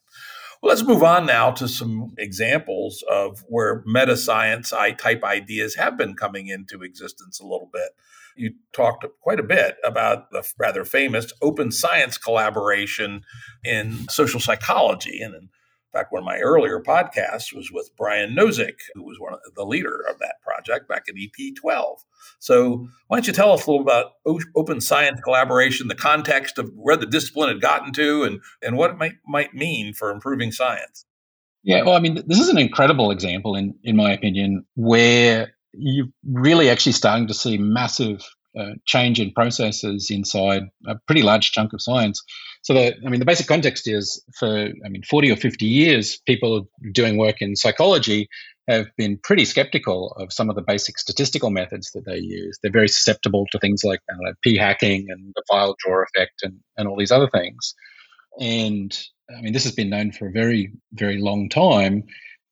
[0.62, 5.96] Well, let's move on now to some examples of where meta science type ideas have
[5.96, 7.90] been coming into existence a little bit
[8.36, 13.22] you talked quite a bit about the rather famous open science collaboration
[13.64, 15.20] in social psychology.
[15.20, 15.48] And in
[15.92, 19.64] fact, one of my earlier podcasts was with Brian Nosek, who was one of the
[19.64, 21.96] leader of that project back in EP12.
[22.38, 24.12] So why don't you tell us a little about
[24.54, 28.90] open science collaboration, the context of where the discipline had gotten to, and, and what
[28.90, 31.06] it might, might mean for improving science?
[31.62, 36.08] Yeah, well, I mean, this is an incredible example, in, in my opinion, where you're
[36.24, 38.22] really actually starting to see massive
[38.58, 42.22] uh, change in processes inside a pretty large chunk of science.
[42.62, 46.18] So, the, I mean, the basic context is for, I mean, 40 or 50 years,
[46.26, 48.28] people doing work in psychology
[48.66, 52.58] have been pretty skeptical of some of the basic statistical methods that they use.
[52.62, 56.58] They're very susceptible to things like know, p hacking and the file drawer effect and,
[56.76, 57.74] and all these other things.
[58.40, 58.98] And
[59.36, 62.04] I mean, this has been known for a very, very long time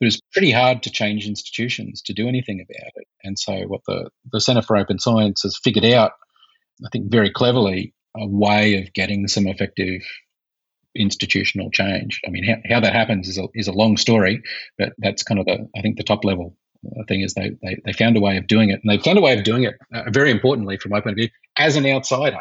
[0.04, 3.06] but was pretty hard to change institutions to do anything about it.
[3.22, 6.12] And so, what the, the Center for Open Science has figured out,
[6.84, 10.02] I think very cleverly, a way of getting some effective
[10.94, 12.20] institutional change.
[12.26, 14.42] I mean, how, how that happens is a, is a long story,
[14.78, 17.80] but that's kind of the, I think, the top level uh, thing is they, they,
[17.84, 18.80] they found a way of doing it.
[18.84, 21.16] And they found a way of doing it, uh, very importantly, from my point of
[21.16, 22.40] view, as an outsider.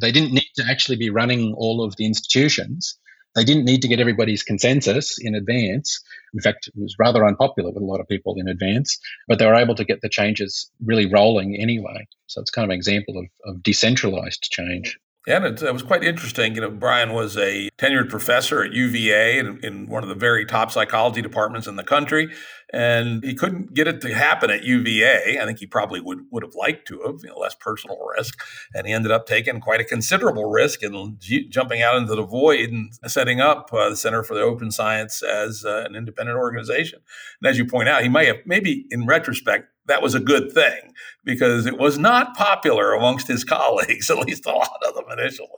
[0.00, 2.98] They didn't need to actually be running all of the institutions
[3.34, 6.00] They didn't need to get everybody's consensus in advance.
[6.32, 9.46] In fact, it was rather unpopular with a lot of people in advance, but they
[9.46, 12.06] were able to get the changes really rolling anyway.
[12.26, 14.98] So it's kind of an example of, of decentralized change.
[15.26, 16.54] Yeah, and it, it, was quite interesting.
[16.54, 20.44] You know, Brian was a tenured professor at UVA in, in, one of the very
[20.44, 22.30] top psychology departments in the country,
[22.72, 25.38] and he couldn't get it to happen at UVA.
[25.40, 28.38] I think he probably would would have liked to have, you know, less personal risk,
[28.74, 32.70] and he ended up taking quite a considerable risk and jumping out into the void
[32.70, 37.00] and setting up uh, the Center for the Open Science as uh, an independent organization.
[37.40, 40.52] And as you point out, he might have maybe in retrospect that was a good
[40.52, 40.94] thing
[41.24, 45.48] because it was not popular amongst his colleagues, at least a lot of them initially.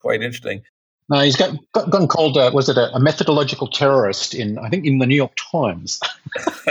[0.00, 0.62] Quite interesting.
[1.10, 4.68] No, he's got, got gotten called, uh, was it a, a, methodological terrorist in, I
[4.68, 5.98] think, in the New York Times.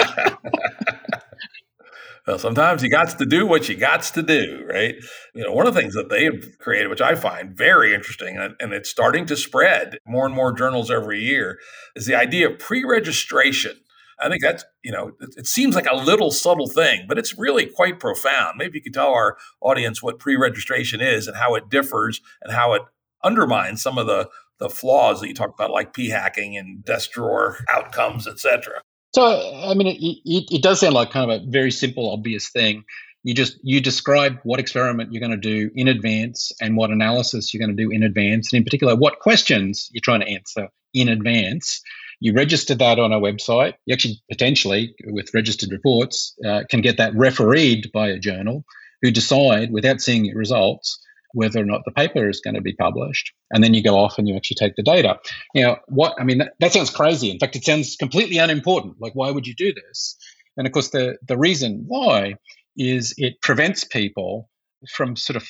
[2.25, 4.95] well, sometimes you got to do what you got to do, right?
[5.35, 8.37] You know, one of the things that they have created, which I find very interesting,
[8.37, 11.59] and, and it's starting to spread more and more journals every year,
[11.97, 13.81] is the idea of pre registration
[14.21, 17.37] I think that's, you know, it, it, seems like a little subtle thing, but it's
[17.37, 18.57] really quite profound.
[18.57, 22.53] Maybe you could tell our audience what pre registration is and how it differs and
[22.53, 22.81] how it
[23.23, 27.11] undermines some of the, the flaws that you talk about, like p hacking and desk
[27.11, 28.81] drawer outcomes, etc.
[29.13, 32.49] So, I mean, it, it, it does sound like kind of a very simple, obvious
[32.49, 32.83] thing
[33.23, 37.53] you just you describe what experiment you're going to do in advance and what analysis
[37.53, 40.69] you're going to do in advance and in particular what questions you're trying to answer
[40.93, 41.81] in advance
[42.19, 43.73] you register that on a website.
[43.85, 48.65] You actually potentially, with registered reports, uh, can get that refereed by a journal
[49.01, 50.99] who decide without seeing your results
[51.33, 53.33] whether or not the paper is going to be published.
[53.51, 55.19] And then you go off and you actually take the data.
[55.53, 57.29] You know, what, I mean, that, that sounds crazy.
[57.29, 58.95] In fact, it sounds completely unimportant.
[58.99, 60.17] Like, why would you do this?
[60.57, 62.35] And of course, the, the reason why
[62.77, 64.49] is it prevents people
[64.91, 65.47] from sort of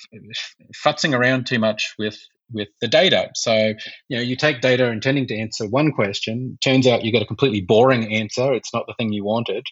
[0.84, 2.18] futzing around too much with
[2.52, 3.30] with the data.
[3.36, 3.74] So,
[4.08, 7.28] you know, you take data intending to answer one question, turns out you get a
[7.28, 8.54] completely boring answer.
[8.54, 9.66] It's not the thing you wanted.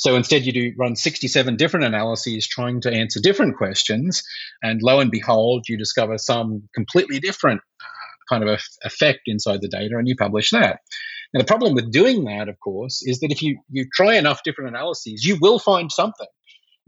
[0.00, 4.22] So instead, you do run 67 different analyses trying to answer different questions,
[4.62, 9.68] and lo and behold, you discover some completely different uh, kind of effect inside the
[9.68, 10.80] data, and you publish that.
[11.34, 14.42] Now, the problem with doing that, of course, is that if you you try enough
[14.42, 16.28] different analyses, you will find something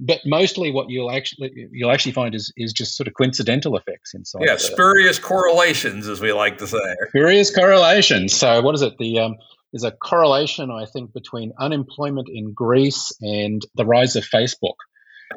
[0.01, 4.15] but mostly what you'll actually you'll actually find is is just sort of coincidental effects
[4.15, 4.43] inside.
[4.47, 6.97] Yeah, spurious correlations, as we like to say.
[7.09, 8.35] Spurious correlations.
[8.35, 8.95] So what is it?
[8.99, 9.37] The um,
[9.73, 14.77] there's a correlation I think between unemployment in Greece and the rise of Facebook.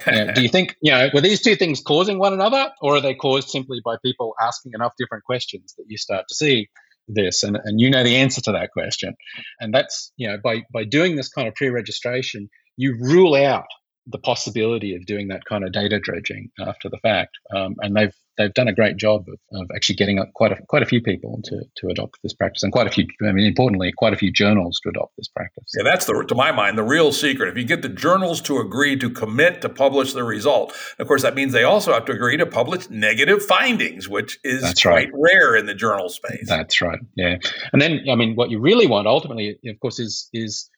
[0.35, 3.15] Do you think you know were these two things causing one another, or are they
[3.15, 6.67] caused simply by people asking enough different questions that you start to see
[7.07, 9.13] this and, and you know the answer to that question
[9.59, 13.67] and that's you know by by doing this kind of pre-registration you rule out
[14.07, 17.37] the possibility of doing that kind of data dredging after the fact.
[17.55, 20.83] Um, and they've they've done a great job of, of actually getting quite a quite
[20.83, 23.07] a few people to to adopt this practice, and quite a few.
[23.27, 25.71] I mean, importantly, quite a few journals to adopt this practice.
[25.75, 27.49] Yeah, that's the to my mind the real secret.
[27.49, 31.23] If you get the journals to agree to commit to publish the result, of course,
[31.23, 35.11] that means they also have to agree to publish negative findings, which is that's quite
[35.11, 35.33] right.
[35.33, 36.47] rare in the journal space.
[36.47, 36.99] That's right.
[37.15, 37.37] Yeah,
[37.73, 40.69] and then I mean, what you really want ultimately, of course, is is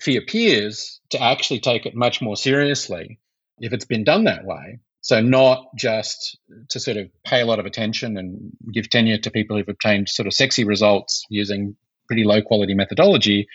[0.00, 3.18] for your peers to actually take it much more seriously
[3.58, 4.80] if it's been done that way.
[5.02, 6.38] So, not just
[6.70, 10.08] to sort of pay a lot of attention and give tenure to people who've obtained
[10.08, 11.76] sort of sexy results using
[12.06, 13.46] pretty low quality methodology,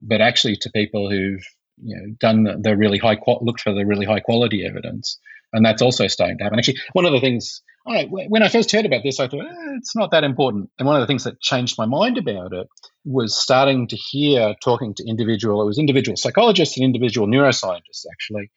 [0.00, 1.44] but actually to people who've
[1.82, 5.18] you know done the, the really high looked for the really high quality evidence,
[5.52, 6.58] and that's also starting to happen.
[6.58, 9.94] Actually, one of the things when I first heard about this, I thought eh, it's
[9.94, 10.70] not that important.
[10.78, 12.66] And one of the things that changed my mind about it
[13.04, 18.50] was starting to hear talking to individual, it was individual psychologists and individual neuroscientists actually,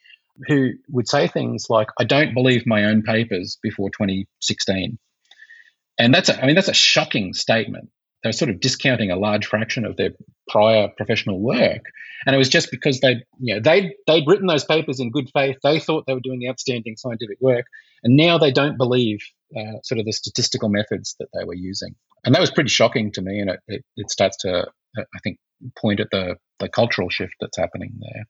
[0.47, 4.97] who would say things like, "I don't believe my own papers before 2016,"
[5.99, 7.89] and that's a, I mean that's a shocking statement.
[8.24, 10.11] They're sort of discounting a large fraction of their
[10.49, 11.84] prior professional work,
[12.26, 15.30] and it was just because they, you know, they they'd written those papers in good
[15.34, 15.57] faith.
[15.63, 17.65] They thought they were doing the outstanding scientific work,
[18.03, 19.20] and now they don't believe
[19.55, 21.95] uh, sort of the statistical methods that they were using.
[22.26, 23.39] And that was pretty shocking to me.
[23.39, 25.38] And it, it, it starts to, uh, I think,
[25.80, 28.26] point at the, the cultural shift that's happening there.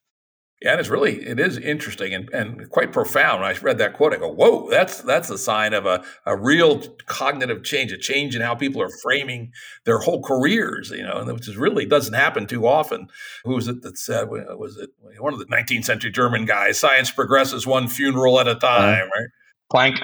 [0.60, 3.42] Yeah, and it's really it is interesting and, and quite profound.
[3.42, 6.36] When I read that quote, I go, "Whoa, that's that's a sign of a, a
[6.36, 9.52] real cognitive change, a change in how people are framing
[9.84, 13.06] their whole careers." You know, which is really doesn't happen too often.
[13.44, 14.28] Who was it that said?
[14.30, 14.90] Was it
[15.20, 16.80] one of the 19th century German guys?
[16.80, 19.28] Science progresses one funeral at a time, uh, right?
[19.72, 19.98] Planck.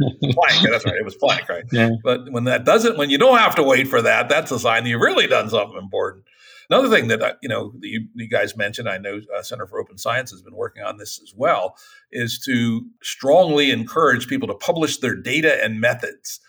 [0.00, 0.94] Planck, that's right.
[0.94, 1.64] It was Planck, right?
[1.72, 1.90] Yeah.
[2.02, 4.84] But when that doesn't, when you don't have to wait for that, that's a sign
[4.84, 6.24] that you've really done something important.
[6.70, 9.96] Another thing that you know you, you, guys mentioned, I know uh, Center for Open
[9.96, 11.76] Science has been working on this as well,
[12.12, 16.40] is to strongly encourage people to publish their data and methods.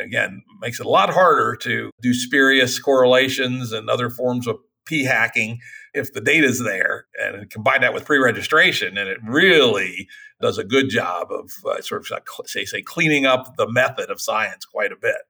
[0.00, 5.04] again makes it a lot harder to do spurious correlations and other forms of p
[5.04, 5.58] hacking
[5.94, 10.08] if the data is there and combine that with pre-registration and it really
[10.40, 14.20] does a good job of uh, sort of say say cleaning up the method of
[14.20, 15.22] science quite a bit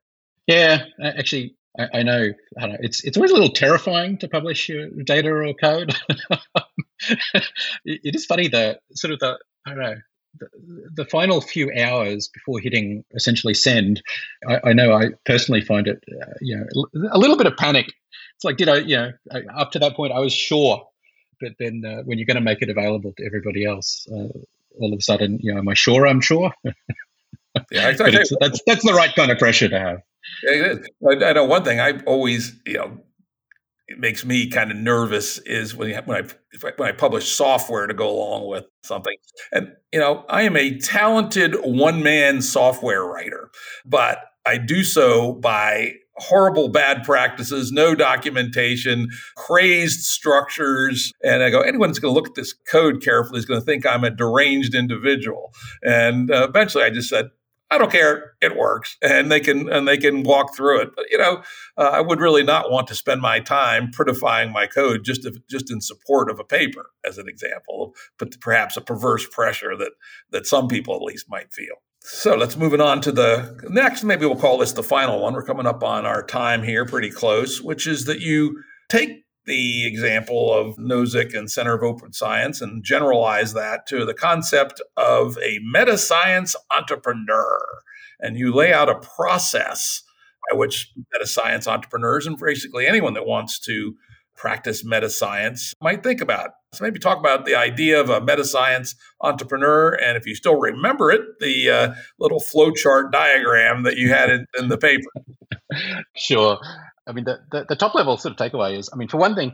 [0.46, 2.28] yeah actually I, I know,
[2.60, 5.94] I know it's it's always a little terrifying to publish your data or code.
[7.30, 7.44] it,
[7.84, 9.96] it is funny that sort of the I don't know
[10.38, 10.48] the,
[10.94, 14.02] the, final few hours before hitting essentially send.
[14.46, 17.86] I, I know I personally find it uh, you know a little bit of panic.
[18.36, 19.12] It's like did I you know
[19.56, 20.86] up to that point I was sure,
[21.40, 24.06] but then uh, when you're going to make it available to everybody else.
[24.10, 24.28] Uh,
[24.80, 26.06] all of a sudden, you know, am I sure?
[26.06, 26.52] I'm sure.
[26.64, 28.20] yeah, exactly.
[28.40, 30.02] that's that's the right kind of pressure to have.
[30.42, 31.22] It is.
[31.24, 32.98] I, know one thing I always, you know,
[33.88, 37.94] it makes me kind of nervous is when when I when I publish software to
[37.94, 39.14] go along with something.
[39.52, 43.50] And you know, I am a talented one man software writer,
[43.86, 51.12] but I do so by horrible bad practices, no documentation, crazed structures.
[51.22, 53.64] And I go, anyone that's going to look at this code carefully is going to
[53.64, 55.52] think I'm a deranged individual.
[55.82, 57.30] And uh, eventually I just said,
[57.70, 58.32] I don't care.
[58.40, 60.90] It works, and they can and they can walk through it.
[60.96, 61.42] But you know,
[61.76, 65.36] uh, I would really not want to spend my time prettifying my code just if,
[65.48, 69.92] just in support of a paper, as an example, but perhaps a perverse pressure that
[70.30, 71.76] that some people at least might feel.
[72.00, 74.02] So let's move it on to the next.
[74.02, 75.34] Maybe we'll call this the final one.
[75.34, 79.86] We're coming up on our time here, pretty close, which is that you take the
[79.86, 85.38] example of Nosek and Center of Open Science and generalize that to the concept of
[85.38, 87.58] a meta science entrepreneur.
[88.20, 90.02] And you lay out a process
[90.50, 93.94] by which meta science entrepreneurs and basically anyone that wants to
[94.36, 96.50] practice meta science might think about.
[96.72, 100.60] So maybe talk about the idea of a meta science entrepreneur, and if you still
[100.60, 105.10] remember it, the uh, little flowchart diagram that you had in, in the paper.
[106.16, 106.58] Sure.
[107.08, 109.34] I mean, the, the, the top level sort of takeaway is, I mean, for one
[109.34, 109.52] thing,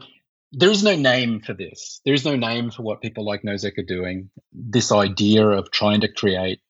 [0.52, 2.00] there is no name for this.
[2.04, 4.30] There is no name for what people like Nosek are doing.
[4.52, 6.60] This idea of trying to create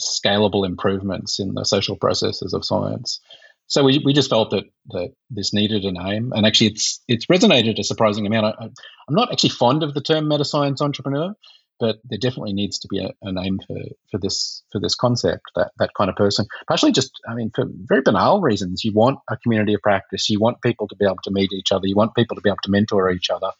[0.00, 3.20] scalable improvements in the social processes of science.
[3.66, 7.26] So we, we just felt that, that this needed a name, and actually it's it's
[7.26, 8.56] resonated a surprising amount.
[8.58, 8.70] I, am
[9.08, 11.34] not actually fond of the term meta science entrepreneur,
[11.80, 13.76] but there definitely needs to be a, a, name for,
[14.10, 16.46] for this for this concept that that kind of person.
[16.68, 18.84] Partially just i mean for very banal reasons.
[18.84, 20.30] You want a community of practice.
[20.30, 21.86] You want people to be able to meet each other.
[21.86, 23.50] You want people to be able to mentor each other.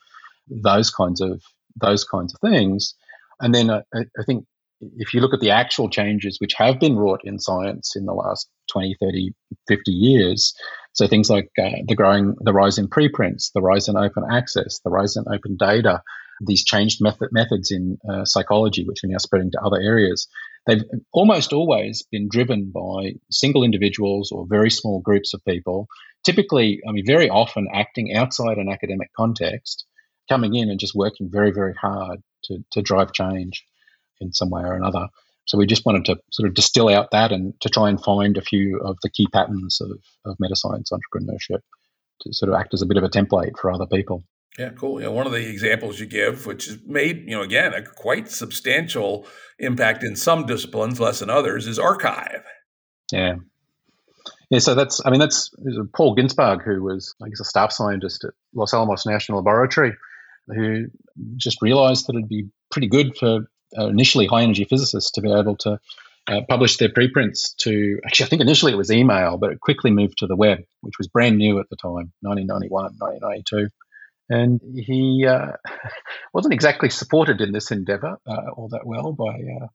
[0.47, 1.41] Those kinds of
[1.75, 2.95] those kinds of things.
[3.39, 4.45] And then I, I think
[4.81, 8.13] if you look at the actual changes which have been wrought in science in the
[8.13, 9.33] last 20 30
[9.67, 10.53] 50 years
[10.93, 14.79] so things like uh, the growing the rise in preprints the rise in open access
[14.83, 16.01] the rise in open data
[16.41, 20.27] these changed method, methods in uh, psychology, which are now spreading to other areas,
[20.67, 20.83] they've
[21.13, 25.87] almost always been driven by single individuals or very small groups of people,
[26.23, 29.85] typically, I mean, very often acting outside an academic context,
[30.27, 33.63] coming in and just working very, very hard to, to drive change
[34.19, 35.07] in some way or another.
[35.45, 38.35] So we just wanted to sort of distill out that and to try and find
[38.35, 41.59] a few of the key patterns of, of meta science entrepreneurship
[42.21, 44.23] to sort of act as a bit of a template for other people.
[44.57, 44.99] Yeah, cool.
[44.99, 48.29] Know, one of the examples you give, which has made, you know, again, a quite
[48.29, 49.27] substantial
[49.59, 52.41] impact in some disciplines, less in others, is arXiv.
[53.11, 53.35] Yeah.
[54.49, 55.53] Yeah, so that's, I mean, that's
[55.93, 59.93] Paul Ginsparg, who was, I guess, a staff scientist at Los Alamos National Laboratory,
[60.47, 60.85] who
[61.35, 63.47] just realized that it'd be pretty good for
[63.77, 65.79] uh, initially high energy physicists to be able to
[66.27, 69.91] uh, publish their preprints to, actually, I think initially it was email, but it quickly
[69.91, 73.69] moved to the web, which was brand new at the time, 1991, 1992.
[74.29, 75.51] And he uh,
[76.33, 79.67] wasn't exactly supported in this endeavor uh, all that well by uh,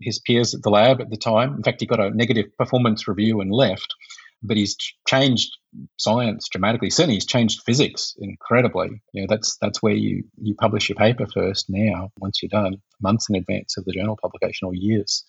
[0.00, 1.54] his peers at the lab at the time.
[1.54, 3.94] In fact, he got a negative performance review and left.
[4.40, 4.76] But he's
[5.08, 5.50] changed
[5.96, 6.90] science dramatically.
[6.90, 9.02] Certainly, he's changed physics incredibly.
[9.12, 12.12] You know, that's that's where you you publish your paper first now.
[12.20, 15.24] Once you're done, months in advance of the journal publication or years,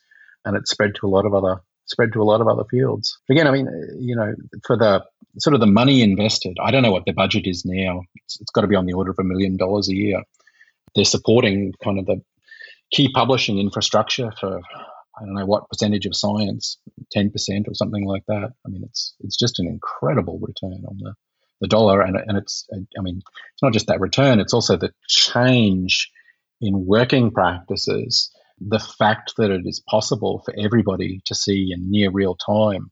[0.46, 3.18] and it's spread to a lot of other spread to a lot of other fields.
[3.30, 4.34] Again, I mean, uh, you know,
[4.66, 5.04] for the
[5.38, 8.04] sort of the money invested, I don't know what the budget is now.
[8.24, 10.22] It's, it's got to be on the order of a million dollars a year.
[10.96, 12.22] They're supporting kind of the
[12.92, 14.62] key publishing infrastructure for
[15.20, 16.78] I don't know what percentage of science,
[17.12, 18.54] ten percent or something like that.
[18.66, 21.14] I mean, it's it's just an incredible return on the
[21.62, 24.94] the dollar, and and it's I mean, it's not just that return; it's also the
[25.08, 26.10] change
[26.62, 32.12] in working practices the fact that it is possible for everybody to see in near
[32.12, 32.92] real time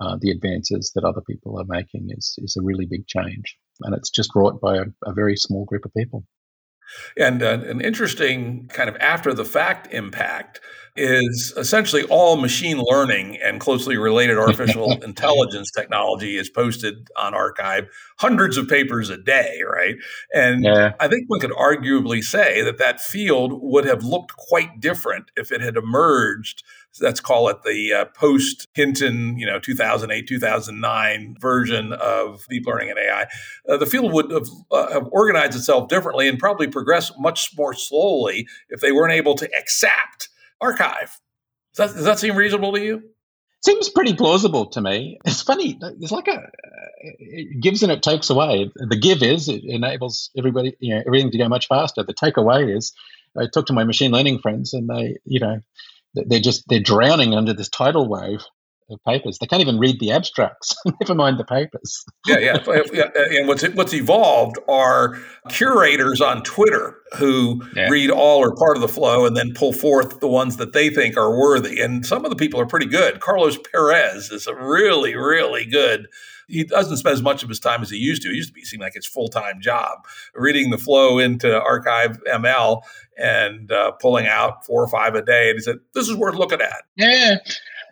[0.00, 3.58] uh, the advances that other people are making is, is a really big change.
[3.82, 6.24] And it's just wrought by a, a very small group of people.
[7.16, 10.60] And uh, an interesting kind of after the fact impact
[10.98, 17.86] is essentially all machine learning and closely related artificial intelligence technology is posted on arXiv
[18.18, 19.96] hundreds of papers a day right
[20.32, 20.92] and yeah.
[21.00, 25.52] i think one could arguably say that that field would have looked quite different if
[25.52, 26.62] it had emerged
[27.00, 32.90] let's call it the uh, post Hinton, you know, 2008, 2009 version of deep learning
[32.90, 33.26] and AI,
[33.68, 37.72] uh, the field would have, uh, have, organized itself differently and probably progress much more
[37.72, 40.28] slowly if they weren't able to accept
[40.62, 41.10] arXiv.
[41.74, 43.02] Does that, does that seem reasonable to you?
[43.64, 45.18] Seems pretty plausible to me.
[45.24, 45.78] It's funny.
[46.00, 46.48] It's like a
[47.00, 48.70] it gives and it takes away.
[48.76, 52.02] The give is it enables everybody, you know, everything to go much faster.
[52.02, 52.92] The takeaway is
[53.36, 55.60] I talk to my machine learning friends, and they, you know,
[56.14, 58.44] they're just they're drowning under this tidal wave
[59.06, 59.38] papers.
[59.38, 60.74] They can't even read the abstracts.
[61.00, 62.04] Never mind the papers.
[62.26, 63.10] yeah, yeah, yeah.
[63.14, 65.18] And what's what's evolved are
[65.48, 67.88] curators on Twitter who yeah.
[67.88, 70.90] read all or part of the flow and then pull forth the ones that they
[70.90, 71.80] think are worthy.
[71.80, 73.20] And some of the people are pretty good.
[73.20, 76.08] Carlos Perez is a really, really good
[76.48, 78.30] he doesn't spend as much of his time as he used to.
[78.30, 82.18] He used to be seem like his full time job, reading the flow into arXiv
[82.26, 82.80] ML
[83.18, 85.50] and uh, pulling out four or five a day.
[85.50, 87.36] And he said, "This is worth looking at." Yeah.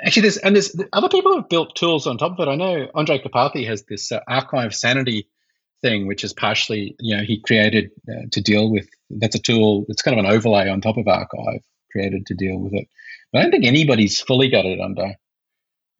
[0.05, 2.51] Actually, there's and there's other people have built tools on top of it.
[2.51, 5.29] I know Andrej Karpathy has this uh, arXiv sanity
[5.83, 8.89] thing, which is partially, you know, he created uh, to deal with.
[9.11, 9.87] That's a tool.
[9.89, 11.61] It's kind of an overlay on top of arXiv
[11.93, 12.89] created to deal with it.
[13.33, 15.15] But I don't think anybody's fully got it under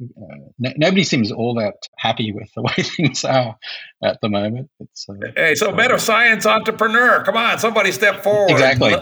[0.01, 3.57] uh, nobody seems all that happy with the way things are
[4.03, 4.71] at the moment.
[4.81, 8.51] Uh, hey, so uh, meta science entrepreneur, come on, somebody step forward.
[8.51, 8.95] Exactly.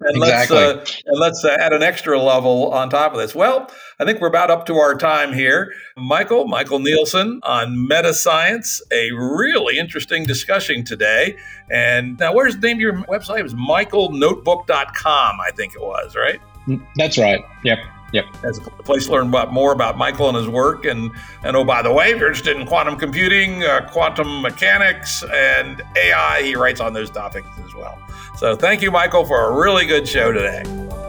[0.00, 0.56] And, exactly.
[0.56, 3.34] let's, uh, and let's uh, add an extra level on top of this.
[3.34, 3.68] Well,
[3.98, 5.72] I think we're about up to our time here.
[5.96, 11.36] Michael, Michael Nielsen on meta science, a really interesting discussion today.
[11.68, 13.40] And now, where's the name of your website?
[13.40, 16.40] It was michaelnotebook.com, I think it was, right?
[16.68, 17.40] Mm, that's right.
[17.64, 17.78] Yep.
[18.12, 18.26] Yep.
[18.42, 20.84] As a place to learn about more about Michael and his work.
[20.86, 25.22] And, and oh, by the way, if you're interested in quantum computing, uh, quantum mechanics,
[25.32, 27.98] and AI, he writes on those topics as well.
[28.36, 30.62] So thank you, Michael, for a really good show today.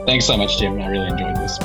[0.06, 0.82] Thanks so much, Jim.
[0.82, 1.58] I really enjoyed this.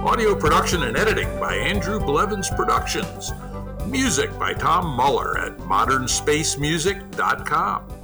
[0.00, 3.32] Audio production and editing by Andrew Blevins Productions.
[3.86, 7.99] Music by Tom Muller at modernspacemusic.com.